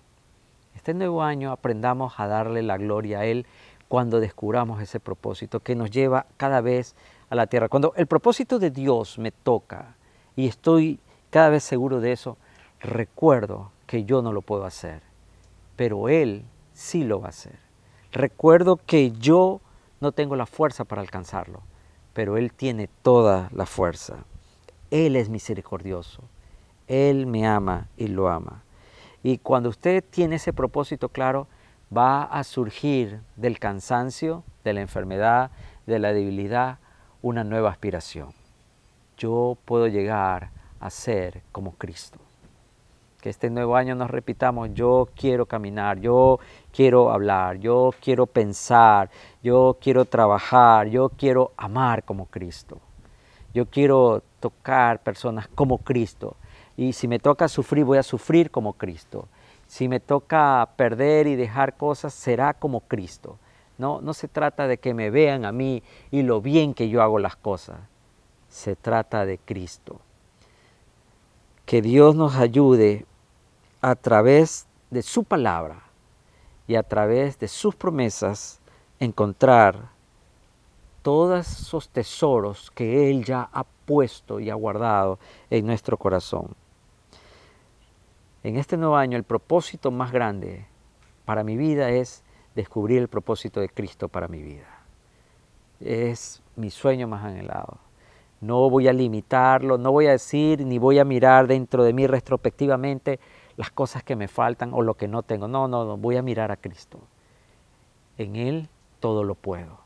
Este 0.75 0.93
nuevo 0.93 1.23
año 1.23 1.51
aprendamos 1.51 2.13
a 2.17 2.27
darle 2.27 2.61
la 2.61 2.77
gloria 2.77 3.19
a 3.19 3.25
Él 3.25 3.45
cuando 3.87 4.19
descubramos 4.19 4.81
ese 4.81 4.99
propósito 4.99 5.59
que 5.59 5.75
nos 5.75 5.91
lleva 5.91 6.25
cada 6.37 6.61
vez 6.61 6.95
la 7.33 7.47
tierra. 7.47 7.69
Cuando 7.69 7.93
el 7.95 8.05
propósito 8.05 8.59
de 8.59 8.69
Dios 8.69 9.17
me 9.17 9.31
toca 9.31 9.95
y 10.35 10.47
estoy 10.47 10.99
cada 11.29 11.49
vez 11.49 11.63
seguro 11.63 11.99
de 11.99 12.11
eso, 12.11 12.37
recuerdo 12.79 13.71
que 13.87 14.03
yo 14.03 14.21
no 14.21 14.31
lo 14.31 14.41
puedo 14.41 14.65
hacer, 14.65 15.01
pero 15.75 16.09
Él 16.09 16.45
sí 16.73 17.03
lo 17.03 17.21
va 17.21 17.27
a 17.27 17.29
hacer. 17.29 17.57
Recuerdo 18.11 18.77
que 18.77 19.11
yo 19.11 19.61
no 19.99 20.11
tengo 20.11 20.35
la 20.35 20.45
fuerza 20.45 20.85
para 20.85 21.01
alcanzarlo, 21.01 21.61
pero 22.13 22.37
Él 22.37 22.53
tiene 22.53 22.89
toda 23.01 23.49
la 23.51 23.65
fuerza. 23.65 24.25
Él 24.91 25.15
es 25.15 25.29
misericordioso. 25.29 26.23
Él 26.87 27.25
me 27.25 27.47
ama 27.47 27.87
y 27.97 28.07
lo 28.07 28.29
ama. 28.29 28.63
Y 29.23 29.39
cuando 29.39 29.69
usted 29.69 30.03
tiene 30.07 30.35
ese 30.35 30.53
propósito 30.53 31.09
claro, 31.09 31.47
va 31.95 32.23
a 32.23 32.43
surgir 32.43 33.21
del 33.35 33.59
cansancio, 33.59 34.43
de 34.63 34.73
la 34.73 34.81
enfermedad, 34.81 35.51
de 35.87 35.99
la 35.99 36.13
debilidad, 36.13 36.79
una 37.25 37.43
nueva 37.43 37.71
aspiración. 37.71 38.29
Yo 39.17 39.57
puedo 39.65 39.87
llegar 39.87 40.51
a 40.79 40.91
ser 40.91 41.41
como 41.51 41.71
Cristo. 41.71 42.19
Que 43.19 43.31
este 43.31 43.49
nuevo 43.49 43.75
año 43.75 43.95
nos 43.95 44.11
repitamos, 44.11 44.69
yo 44.75 45.09
quiero 45.15 45.47
caminar, 45.47 45.99
yo 45.99 46.39
quiero 46.71 47.11
hablar, 47.11 47.57
yo 47.57 47.91
quiero 47.99 48.27
pensar, 48.27 49.09
yo 49.41 49.75
quiero 49.81 50.05
trabajar, 50.05 50.85
yo 50.85 51.09
quiero 51.09 51.51
amar 51.57 52.03
como 52.03 52.27
Cristo. 52.27 52.77
Yo 53.55 53.65
quiero 53.65 54.21
tocar 54.39 55.01
personas 55.01 55.47
como 55.47 55.79
Cristo. 55.79 56.35
Y 56.77 56.93
si 56.93 57.07
me 57.07 57.17
toca 57.17 57.47
sufrir, 57.47 57.85
voy 57.85 57.97
a 57.97 58.03
sufrir 58.03 58.51
como 58.51 58.73
Cristo. 58.73 59.27
Si 59.65 59.87
me 59.87 59.99
toca 59.99 60.69
perder 60.75 61.25
y 61.25 61.35
dejar 61.35 61.75
cosas, 61.75 62.13
será 62.13 62.53
como 62.53 62.81
Cristo. 62.81 63.39
No, 63.77 64.01
no 64.01 64.13
se 64.13 64.27
trata 64.27 64.67
de 64.67 64.77
que 64.77 64.93
me 64.93 65.09
vean 65.09 65.45
a 65.45 65.51
mí 65.51 65.83
y 66.11 66.21
lo 66.23 66.41
bien 66.41 66.73
que 66.73 66.89
yo 66.89 67.01
hago 67.01 67.19
las 67.19 67.35
cosas. 67.35 67.79
Se 68.49 68.75
trata 68.75 69.25
de 69.25 69.37
Cristo. 69.37 69.99
Que 71.65 71.81
Dios 71.81 72.15
nos 72.15 72.35
ayude 72.35 73.05
a 73.81 73.95
través 73.95 74.67
de 74.89 75.01
su 75.01 75.23
palabra 75.23 75.83
y 76.67 76.75
a 76.75 76.83
través 76.83 77.37
de 77.39 77.47
sus 77.47 77.75
promesas 77.75 78.59
encontrar 78.99 79.89
todos 81.01 81.47
esos 81.47 81.89
tesoros 81.89 82.71
que 82.71 83.11
Él 83.11 83.23
ya 83.23 83.49
ha 83.53 83.63
puesto 83.63 84.39
y 84.39 84.49
ha 84.49 84.55
guardado 84.55 85.19
en 85.49 85.65
nuestro 85.67 85.97
corazón. 85.97 86.55
En 88.43 88.57
este 88.57 88.77
nuevo 88.77 88.95
año 88.95 89.17
el 89.17 89.23
propósito 89.23 89.91
más 89.91 90.11
grande 90.11 90.65
para 91.25 91.43
mi 91.43 91.57
vida 91.57 91.89
es 91.89 92.23
descubrir 92.55 92.99
el 92.99 93.07
propósito 93.07 93.59
de 93.59 93.69
Cristo 93.69 94.07
para 94.07 94.27
mi 94.27 94.41
vida. 94.41 94.67
Es 95.79 96.41
mi 96.55 96.71
sueño 96.71 97.07
más 97.07 97.23
anhelado. 97.23 97.77
No 98.41 98.69
voy 98.69 98.87
a 98.87 98.93
limitarlo, 98.93 99.77
no 99.77 99.91
voy 99.91 100.07
a 100.07 100.11
decir 100.11 100.65
ni 100.65 100.77
voy 100.77 100.99
a 100.99 101.05
mirar 101.05 101.47
dentro 101.47 101.83
de 101.83 101.93
mí 101.93 102.07
retrospectivamente 102.07 103.19
las 103.57 103.71
cosas 103.71 104.03
que 104.03 104.15
me 104.15 104.27
faltan 104.27 104.73
o 104.73 104.81
lo 104.81 104.95
que 104.95 105.07
no 105.07 105.23
tengo. 105.23 105.47
No, 105.47 105.67
no, 105.67 105.85
no, 105.85 105.97
voy 105.97 106.17
a 106.17 106.21
mirar 106.21 106.51
a 106.51 106.57
Cristo. 106.57 106.99
En 108.17 108.35
Él 108.35 108.69
todo 108.99 109.23
lo 109.23 109.35
puedo. 109.35 109.79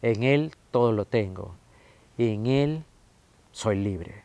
En 0.00 0.22
Él 0.22 0.52
todo 0.70 0.92
lo 0.92 1.04
tengo. 1.04 1.54
Y 2.18 2.34
en 2.34 2.46
Él 2.46 2.84
soy 3.52 3.76
libre. 3.76 4.24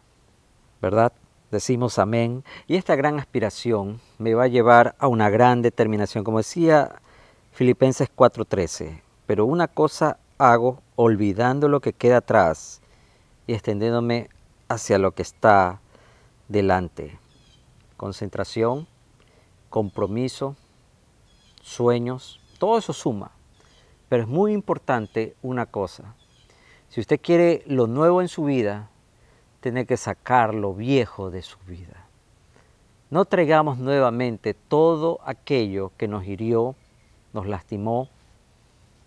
¿Verdad? 0.81 1.11
Decimos 1.51 1.99
amén. 1.99 2.43
Y 2.67 2.75
esta 2.75 2.95
gran 2.95 3.19
aspiración 3.19 3.99
me 4.17 4.33
va 4.33 4.43
a 4.43 4.47
llevar 4.47 4.95
a 4.99 5.07
una 5.07 5.29
gran 5.29 5.61
determinación. 5.61 6.23
Como 6.23 6.39
decía 6.39 7.01
Filipenses 7.57 8.07
4:13, 8.15 9.01
pero 9.25 9.47
una 9.47 9.67
cosa 9.67 10.19
hago 10.37 10.83
olvidando 10.95 11.67
lo 11.67 11.79
que 11.79 11.91
queda 11.91 12.17
atrás 12.17 12.83
y 13.47 13.53
extendiéndome 13.53 14.29
hacia 14.69 14.99
lo 14.99 15.15
que 15.15 15.23
está 15.23 15.81
delante. 16.49 17.17
Concentración, 17.97 18.85
compromiso, 19.71 20.55
sueños, 21.63 22.39
todo 22.59 22.77
eso 22.77 22.93
suma. 22.93 23.31
Pero 24.07 24.21
es 24.21 24.29
muy 24.29 24.53
importante 24.53 25.35
una 25.41 25.65
cosa. 25.65 26.13
Si 26.89 27.01
usted 27.01 27.19
quiere 27.19 27.63
lo 27.65 27.87
nuevo 27.87 28.21
en 28.21 28.27
su 28.27 28.43
vida, 28.43 28.91
tener 29.61 29.87
que 29.87 29.97
sacar 29.97 30.53
lo 30.53 30.75
viejo 30.75 31.31
de 31.31 31.41
su 31.41 31.57
vida. 31.65 32.05
No 33.09 33.25
traigamos 33.25 33.79
nuevamente 33.79 34.53
todo 34.53 35.21
aquello 35.25 35.91
que 35.97 36.07
nos 36.07 36.23
hirió, 36.23 36.75
nos 37.33 37.47
lastimó, 37.47 38.09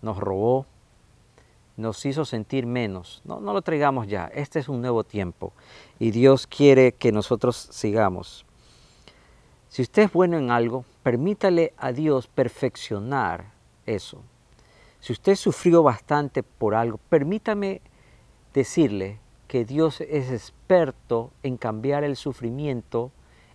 nos 0.01 0.17
robó, 0.17 0.65
nos 1.77 2.05
hizo 2.05 2.25
sentir 2.25 2.65
menos. 2.65 3.21
No, 3.25 3.39
no 3.39 3.53
lo 3.53 3.61
traigamos 3.61 4.07
ya. 4.07 4.25
Este 4.33 4.59
es 4.59 4.69
un 4.69 4.81
nuevo 4.81 5.03
tiempo 5.03 5.53
y 5.99 6.11
Dios 6.11 6.47
quiere 6.47 6.93
que 6.93 7.11
nosotros 7.11 7.67
sigamos. 7.71 8.45
Si 9.69 9.81
usted 9.81 10.03
es 10.03 10.11
bueno 10.11 10.37
en 10.37 10.51
algo, 10.51 10.85
permítale 11.01 11.73
a 11.77 11.91
Dios 11.93 12.27
perfeccionar 12.27 13.51
eso. 13.85 14.21
Si 14.99 15.13
usted 15.13 15.35
sufrió 15.35 15.81
bastante 15.81 16.43
por 16.43 16.75
algo, 16.75 16.99
permítame 17.09 17.81
decirle 18.53 19.19
que 19.47 19.65
Dios 19.65 20.01
es 20.01 20.31
experto 20.31 21.31
en 21.41 21.57
cambiar 21.57 22.03
el 22.03 22.15
sufrimiento 22.15 23.11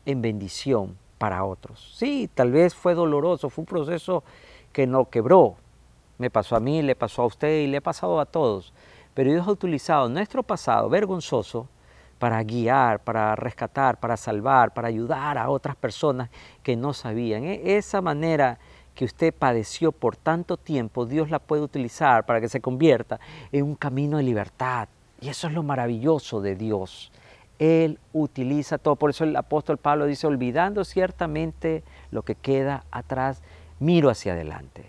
en 0.06 0.22
bendición 0.22 0.96
para 1.18 1.44
otros. 1.44 1.94
Sí, 1.96 2.28
tal 2.34 2.50
vez 2.50 2.74
fue 2.74 2.94
doloroso, 2.94 3.50
fue 3.50 3.62
un 3.62 3.66
proceso 3.66 4.24
que 4.76 4.86
no 4.86 5.08
quebró, 5.08 5.56
me 6.18 6.28
pasó 6.28 6.54
a 6.54 6.60
mí, 6.60 6.82
le 6.82 6.94
pasó 6.94 7.22
a 7.22 7.26
usted 7.26 7.60
y 7.62 7.66
le 7.66 7.78
ha 7.78 7.80
pasado 7.80 8.20
a 8.20 8.26
todos. 8.26 8.74
Pero 9.14 9.30
Dios 9.30 9.48
ha 9.48 9.50
utilizado 9.50 10.06
nuestro 10.10 10.42
pasado 10.42 10.90
vergonzoso 10.90 11.66
para 12.18 12.42
guiar, 12.42 13.02
para 13.02 13.34
rescatar, 13.36 13.98
para 13.98 14.18
salvar, 14.18 14.74
para 14.74 14.88
ayudar 14.88 15.38
a 15.38 15.48
otras 15.48 15.76
personas 15.76 16.28
que 16.62 16.76
no 16.76 16.92
sabían. 16.92 17.44
E, 17.44 17.78
esa 17.78 18.02
manera 18.02 18.58
que 18.94 19.06
usted 19.06 19.32
padeció 19.32 19.92
por 19.92 20.14
tanto 20.14 20.58
tiempo, 20.58 21.06
Dios 21.06 21.30
la 21.30 21.38
puede 21.38 21.62
utilizar 21.62 22.26
para 22.26 22.38
que 22.42 22.50
se 22.50 22.60
convierta 22.60 23.18
en 23.52 23.64
un 23.64 23.76
camino 23.76 24.18
de 24.18 24.24
libertad. 24.24 24.88
Y 25.22 25.30
eso 25.30 25.46
es 25.46 25.54
lo 25.54 25.62
maravilloso 25.62 26.42
de 26.42 26.54
Dios. 26.54 27.10
Él 27.58 27.98
utiliza 28.12 28.76
todo. 28.76 28.96
Por 28.96 29.08
eso 29.08 29.24
el 29.24 29.36
apóstol 29.36 29.78
Pablo 29.78 30.04
dice, 30.04 30.26
olvidando 30.26 30.84
ciertamente 30.84 31.82
lo 32.10 32.20
que 32.24 32.34
queda 32.34 32.84
atrás, 32.90 33.40
miro 33.78 34.10
hacia 34.10 34.32
adelante. 34.32 34.84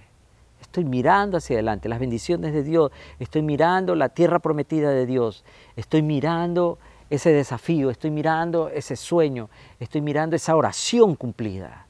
Estoy 0.61 0.85
mirando 0.85 1.37
hacia 1.37 1.55
adelante, 1.55 1.89
las 1.89 1.99
bendiciones 1.99 2.53
de 2.53 2.63
Dios, 2.63 2.91
estoy 3.19 3.41
mirando 3.41 3.95
la 3.95 4.09
tierra 4.09 4.39
prometida 4.39 4.91
de 4.91 5.05
Dios, 5.05 5.43
estoy 5.75 6.01
mirando 6.01 6.77
ese 7.09 7.31
desafío, 7.31 7.89
estoy 7.89 8.11
mirando 8.11 8.69
ese 8.69 8.95
sueño, 8.95 9.49
estoy 9.79 10.01
mirando 10.01 10.35
esa 10.35 10.55
oración 10.55 11.15
cumplida, 11.15 11.87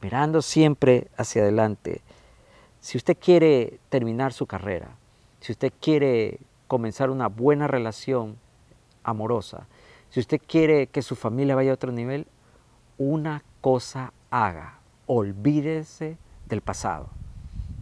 mirando 0.00 0.40
siempre 0.40 1.08
hacia 1.16 1.42
adelante. 1.42 2.00
Si 2.80 2.96
usted 2.96 3.16
quiere 3.18 3.78
terminar 3.88 4.32
su 4.32 4.46
carrera, 4.46 4.96
si 5.40 5.52
usted 5.52 5.72
quiere 5.80 6.38
comenzar 6.68 7.10
una 7.10 7.28
buena 7.28 7.66
relación 7.66 8.36
amorosa, 9.02 9.66
si 10.10 10.20
usted 10.20 10.40
quiere 10.46 10.86
que 10.86 11.02
su 11.02 11.16
familia 11.16 11.54
vaya 11.54 11.72
a 11.72 11.74
otro 11.74 11.90
nivel, 11.90 12.26
una 12.98 13.42
cosa 13.60 14.12
haga, 14.30 14.78
olvídese 15.06 16.18
del 16.52 16.60
pasado. 16.60 17.08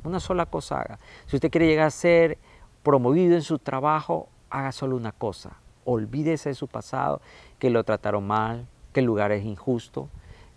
Una 0.04 0.20
sola 0.20 0.46
cosa 0.46 0.80
haga. 0.80 0.98
Si 1.26 1.36
usted 1.36 1.50
quiere 1.50 1.66
llegar 1.66 1.88
a 1.88 1.90
ser 1.90 2.38
promovido 2.82 3.34
en 3.34 3.42
su 3.42 3.58
trabajo, 3.58 4.28
haga 4.48 4.72
solo 4.72 4.96
una 4.96 5.12
cosa. 5.12 5.56
Olvídese 5.84 6.50
de 6.50 6.54
su 6.54 6.68
pasado, 6.68 7.20
que 7.58 7.68
lo 7.68 7.82
trataron 7.84 8.26
mal, 8.26 8.66
que 8.92 9.00
el 9.00 9.06
lugar 9.06 9.32
es 9.32 9.44
injusto, 9.44 10.08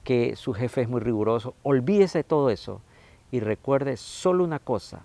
que 0.04 0.36
su 0.36 0.54
jefe 0.54 0.82
es 0.82 0.89
muy 0.89 1.02
riguroso. 1.02 1.56
Olvídese 1.63 2.19
de 2.19 2.23
todo 2.23 2.49
eso 2.52 2.82
y 3.32 3.39
recuerde 3.39 3.97
solo 3.97 4.43
una 4.43 4.60
cosa. 4.60 5.02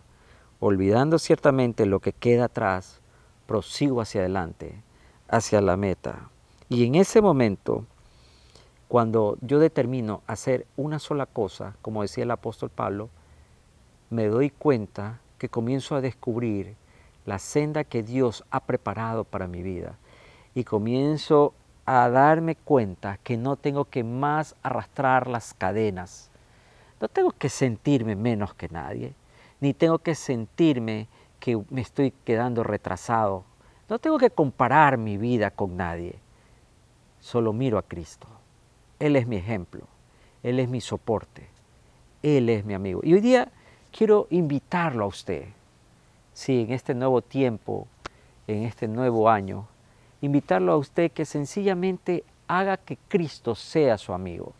Olvidando 0.60 1.18
ciertamente 1.18 1.86
lo 1.86 2.00
que 2.00 2.12
queda 2.12 2.44
atrás, 2.44 3.00
prosigo 3.46 4.02
hacia 4.02 4.20
adelante, 4.20 4.82
hacia 5.28 5.62
la 5.62 5.76
meta. 5.76 6.28
Y 6.68 6.84
en 6.84 6.94
ese 6.94 7.22
momento, 7.22 7.86
cuando 8.88 9.36
yo 9.42 9.58
determino 9.58 10.22
hacer 10.26 10.66
una 10.76 10.98
sola 10.98 11.26
cosa, 11.26 11.76
como 11.82 12.02
decía 12.02 12.24
el 12.24 12.30
apóstol 12.30 12.70
Pablo, 12.70 13.10
me 14.08 14.26
doy 14.26 14.48
cuenta 14.48 15.20
que 15.36 15.50
comienzo 15.50 15.94
a 15.94 16.00
descubrir 16.00 16.74
la 17.26 17.38
senda 17.38 17.84
que 17.84 18.02
Dios 18.02 18.44
ha 18.50 18.60
preparado 18.60 19.24
para 19.24 19.46
mi 19.46 19.62
vida 19.62 19.96
y 20.54 20.64
comienzo 20.64 21.52
a 21.84 22.08
darme 22.08 22.56
cuenta 22.56 23.18
que 23.18 23.36
no 23.36 23.56
tengo 23.56 23.84
que 23.84 24.04
más 24.04 24.56
arrastrar 24.62 25.26
las 25.26 25.52
cadenas. 25.52 26.30
No 27.00 27.08
tengo 27.08 27.30
que 27.30 27.50
sentirme 27.50 28.16
menos 28.16 28.54
que 28.54 28.68
nadie, 28.68 29.14
ni 29.60 29.74
tengo 29.74 29.98
que 29.98 30.14
sentirme 30.14 31.08
que 31.38 31.62
me 31.68 31.82
estoy 31.82 32.12
quedando 32.24 32.64
retrasado. 32.64 33.44
No 33.88 33.98
tengo 33.98 34.18
que 34.18 34.30
comparar 34.30 34.96
mi 34.96 35.18
vida 35.18 35.50
con 35.50 35.76
nadie. 35.76 36.18
Solo 37.20 37.52
miro 37.52 37.78
a 37.78 37.82
Cristo. 37.82 38.37
Él 38.98 39.16
es 39.16 39.26
mi 39.26 39.36
ejemplo. 39.36 39.86
Él 40.42 40.60
es 40.60 40.68
mi 40.68 40.80
soporte. 40.80 41.48
Él 42.22 42.48
es 42.48 42.64
mi 42.64 42.74
amigo. 42.74 43.00
Y 43.02 43.14
hoy 43.14 43.20
día 43.20 43.48
quiero 43.90 44.26
invitarlo 44.30 45.04
a 45.04 45.08
usted, 45.08 45.46
sí, 46.32 46.62
en 46.62 46.72
este 46.72 46.94
nuevo 46.94 47.22
tiempo, 47.22 47.86
en 48.46 48.64
este 48.64 48.88
nuevo 48.88 49.28
año, 49.28 49.66
invitarlo 50.20 50.72
a 50.72 50.76
usted 50.76 51.12
que 51.12 51.24
sencillamente 51.24 52.24
haga 52.48 52.76
que 52.76 52.96
Cristo 53.08 53.54
sea 53.54 53.98
su 53.98 54.12
amigo, 54.12 54.52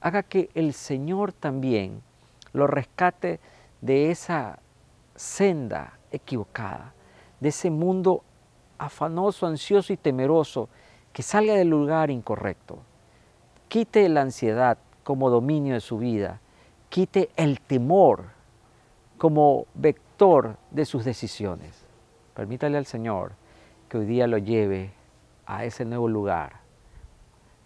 haga 0.00 0.22
que 0.22 0.50
el 0.54 0.72
Señor 0.72 1.32
también 1.32 2.02
lo 2.52 2.66
rescate 2.66 3.38
de 3.80 4.10
esa 4.10 4.58
senda 5.14 5.98
equivocada, 6.10 6.94
de 7.40 7.50
ese 7.50 7.70
mundo 7.70 8.24
afanoso, 8.78 9.46
ansioso 9.46 9.92
y 9.92 9.96
temeroso 9.96 10.68
que 11.12 11.22
salga 11.22 11.54
del 11.54 11.68
lugar 11.68 12.10
incorrecto. 12.10 12.78
Quite 13.72 14.06
la 14.10 14.20
ansiedad 14.20 14.76
como 15.02 15.30
dominio 15.30 15.72
de 15.72 15.80
su 15.80 15.96
vida, 15.96 16.42
quite 16.90 17.30
el 17.36 17.58
temor 17.58 18.26
como 19.16 19.64
vector 19.72 20.58
de 20.70 20.84
sus 20.84 21.06
decisiones. 21.06 21.82
Permítale 22.34 22.76
al 22.76 22.84
Señor 22.84 23.32
que 23.88 23.96
hoy 23.96 24.04
día 24.04 24.26
lo 24.26 24.36
lleve 24.36 24.92
a 25.46 25.64
ese 25.64 25.86
nuevo 25.86 26.06
lugar 26.06 26.60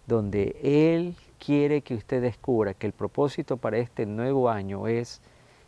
donde 0.07 0.57
Él 0.63 1.17
quiere 1.45 1.83
que 1.83 1.97
usted 1.97 2.23
descubra 2.23 2.73
que 2.73 2.87
el 2.87 2.93
propósito 2.93 3.57
para 3.57 3.79
este 3.79 4.07
nuevo 4.07 4.49
año 4.49 4.87
es 4.87 5.21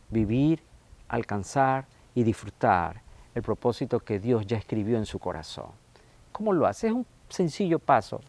vivir, 0.09 0.63
alcanzar 1.09 1.89
y 2.15 2.23
disfrutar 2.23 3.03
el 3.35 3.43
propósito 3.43 3.99
que 3.99 4.21
Dios 4.21 4.47
ya 4.47 4.57
escribió 4.57 4.99
en 4.99 5.05
su 5.05 5.19
corazón. 5.19 5.73
¿Cómo 6.31 6.53
lo 6.53 6.65
hace? 6.65 6.87
Es 6.87 6.93
un 6.93 7.07
sencillo 7.29 7.81
paso. 7.81 8.21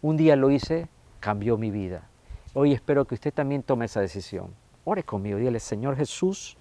Un 0.00 0.16
día 0.16 0.36
lo 0.36 0.52
hice, 0.52 0.86
cambió 1.20 1.56
mi 1.56 1.70
vida. 1.70 2.08
Hoy 2.54 2.72
espero 2.72 3.04
que 3.04 3.14
usted 3.14 3.32
también 3.32 3.62
tome 3.62 3.84
esa 3.84 4.00
decisión. 4.00 4.52
Ore 4.84 5.04
conmigo, 5.04 5.38
dígale, 5.38 5.60
Señor 5.60 5.96
Jesús, 5.96 6.56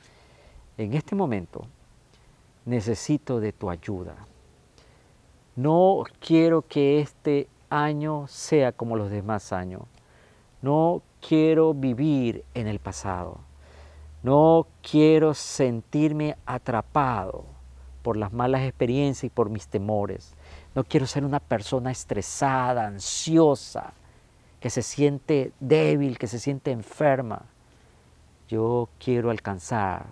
en 0.77 0.93
este 0.93 1.15
momento 1.15 1.65
necesito 2.65 3.39
de 3.39 3.53
tu 3.53 3.69
ayuda. 3.69 4.15
No 5.55 6.03
quiero 6.19 6.61
que 6.61 6.99
este 6.99 7.47
año 7.69 8.27
sea 8.27 8.71
como 8.71 8.95
los 8.95 9.09
demás 9.09 9.51
años. 9.51 9.81
No 10.61 11.01
quiero 11.25 11.73
vivir 11.73 12.45
en 12.53 12.67
el 12.67 12.79
pasado. 12.79 13.39
No 14.21 14.67
quiero 14.81 15.33
sentirme 15.33 16.35
atrapado 16.45 17.45
por 18.01 18.17
las 18.17 18.33
malas 18.33 18.61
experiencias 18.61 19.25
y 19.25 19.29
por 19.29 19.49
mis 19.49 19.67
temores. 19.67 20.33
No 20.75 20.83
quiero 20.83 21.07
ser 21.07 21.25
una 21.25 21.39
persona 21.39 21.91
estresada, 21.91 22.85
ansiosa, 22.85 23.93
que 24.59 24.69
se 24.69 24.81
siente 24.81 25.53
débil, 25.59 26.17
que 26.17 26.27
se 26.27 26.39
siente 26.39 26.71
enferma. 26.71 27.43
Yo 28.47 28.89
quiero 28.99 29.29
alcanzar 29.29 30.07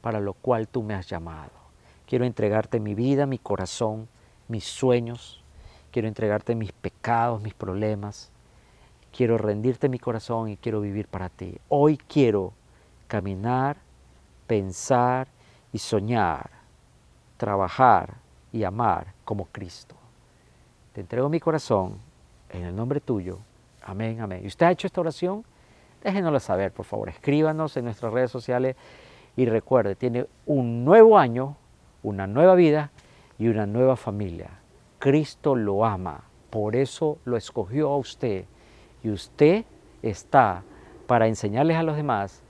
para 0.00 0.20
lo 0.20 0.34
cual 0.34 0.68
tú 0.68 0.82
me 0.82 0.94
has 0.94 1.08
llamado. 1.08 1.52
Quiero 2.06 2.24
entregarte 2.24 2.80
mi 2.80 2.94
vida, 2.94 3.26
mi 3.26 3.38
corazón, 3.38 4.08
mis 4.48 4.64
sueños. 4.64 5.42
Quiero 5.92 6.08
entregarte 6.08 6.54
mis 6.54 6.72
pecados, 6.72 7.40
mis 7.40 7.54
problemas. 7.54 8.30
Quiero 9.16 9.38
rendirte 9.38 9.88
mi 9.88 9.98
corazón 9.98 10.48
y 10.48 10.56
quiero 10.56 10.80
vivir 10.80 11.06
para 11.06 11.28
ti. 11.28 11.58
Hoy 11.68 11.98
quiero 11.98 12.52
caminar, 13.06 13.76
pensar 14.46 15.28
y 15.72 15.78
soñar, 15.78 16.50
trabajar 17.36 18.14
y 18.52 18.64
amar 18.64 19.14
como 19.24 19.46
Cristo. 19.46 19.94
Te 20.94 21.00
entrego 21.00 21.28
mi 21.28 21.40
corazón 21.40 21.98
en 22.50 22.64
el 22.64 22.74
nombre 22.74 23.00
tuyo. 23.00 23.38
Amén, 23.84 24.20
amén. 24.20 24.40
¿Y 24.44 24.46
usted 24.46 24.66
ha 24.66 24.70
hecho 24.70 24.86
esta 24.86 25.00
oración? 25.00 25.44
Déjenoslo 26.02 26.40
saber, 26.40 26.72
por 26.72 26.84
favor. 26.84 27.08
Escríbanos 27.08 27.76
en 27.76 27.84
nuestras 27.84 28.12
redes 28.12 28.30
sociales 28.30 28.76
y 29.36 29.46
recuerde, 29.46 29.94
tiene 29.94 30.26
un 30.46 30.84
nuevo 30.84 31.18
año, 31.18 31.56
una 32.02 32.26
nueva 32.26 32.54
vida 32.54 32.90
y 33.38 33.48
una 33.48 33.66
nueva 33.66 33.96
familia. 33.96 34.50
Cristo 34.98 35.54
lo 35.54 35.84
ama, 35.84 36.24
por 36.50 36.76
eso 36.76 37.18
lo 37.24 37.36
escogió 37.36 37.90
a 37.90 37.96
usted 37.96 38.44
y 39.02 39.10
usted 39.10 39.64
está 40.02 40.62
para 41.06 41.26
enseñarles 41.26 41.76
a 41.76 41.82
los 41.82 41.96
demás 41.96 42.42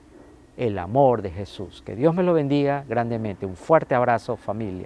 el 0.57 0.79
amor 0.79 1.23
de 1.23 1.31
Jesús. 1.31 1.83
Que 1.83 1.97
Dios 1.97 2.15
me 2.15 2.23
lo 2.23 2.35
bendiga 2.35 2.85
grandemente. 2.89 3.47
Un 3.47 3.57
fuerte 3.57 3.95
abrazo 3.95 4.37
familia. 4.37 4.81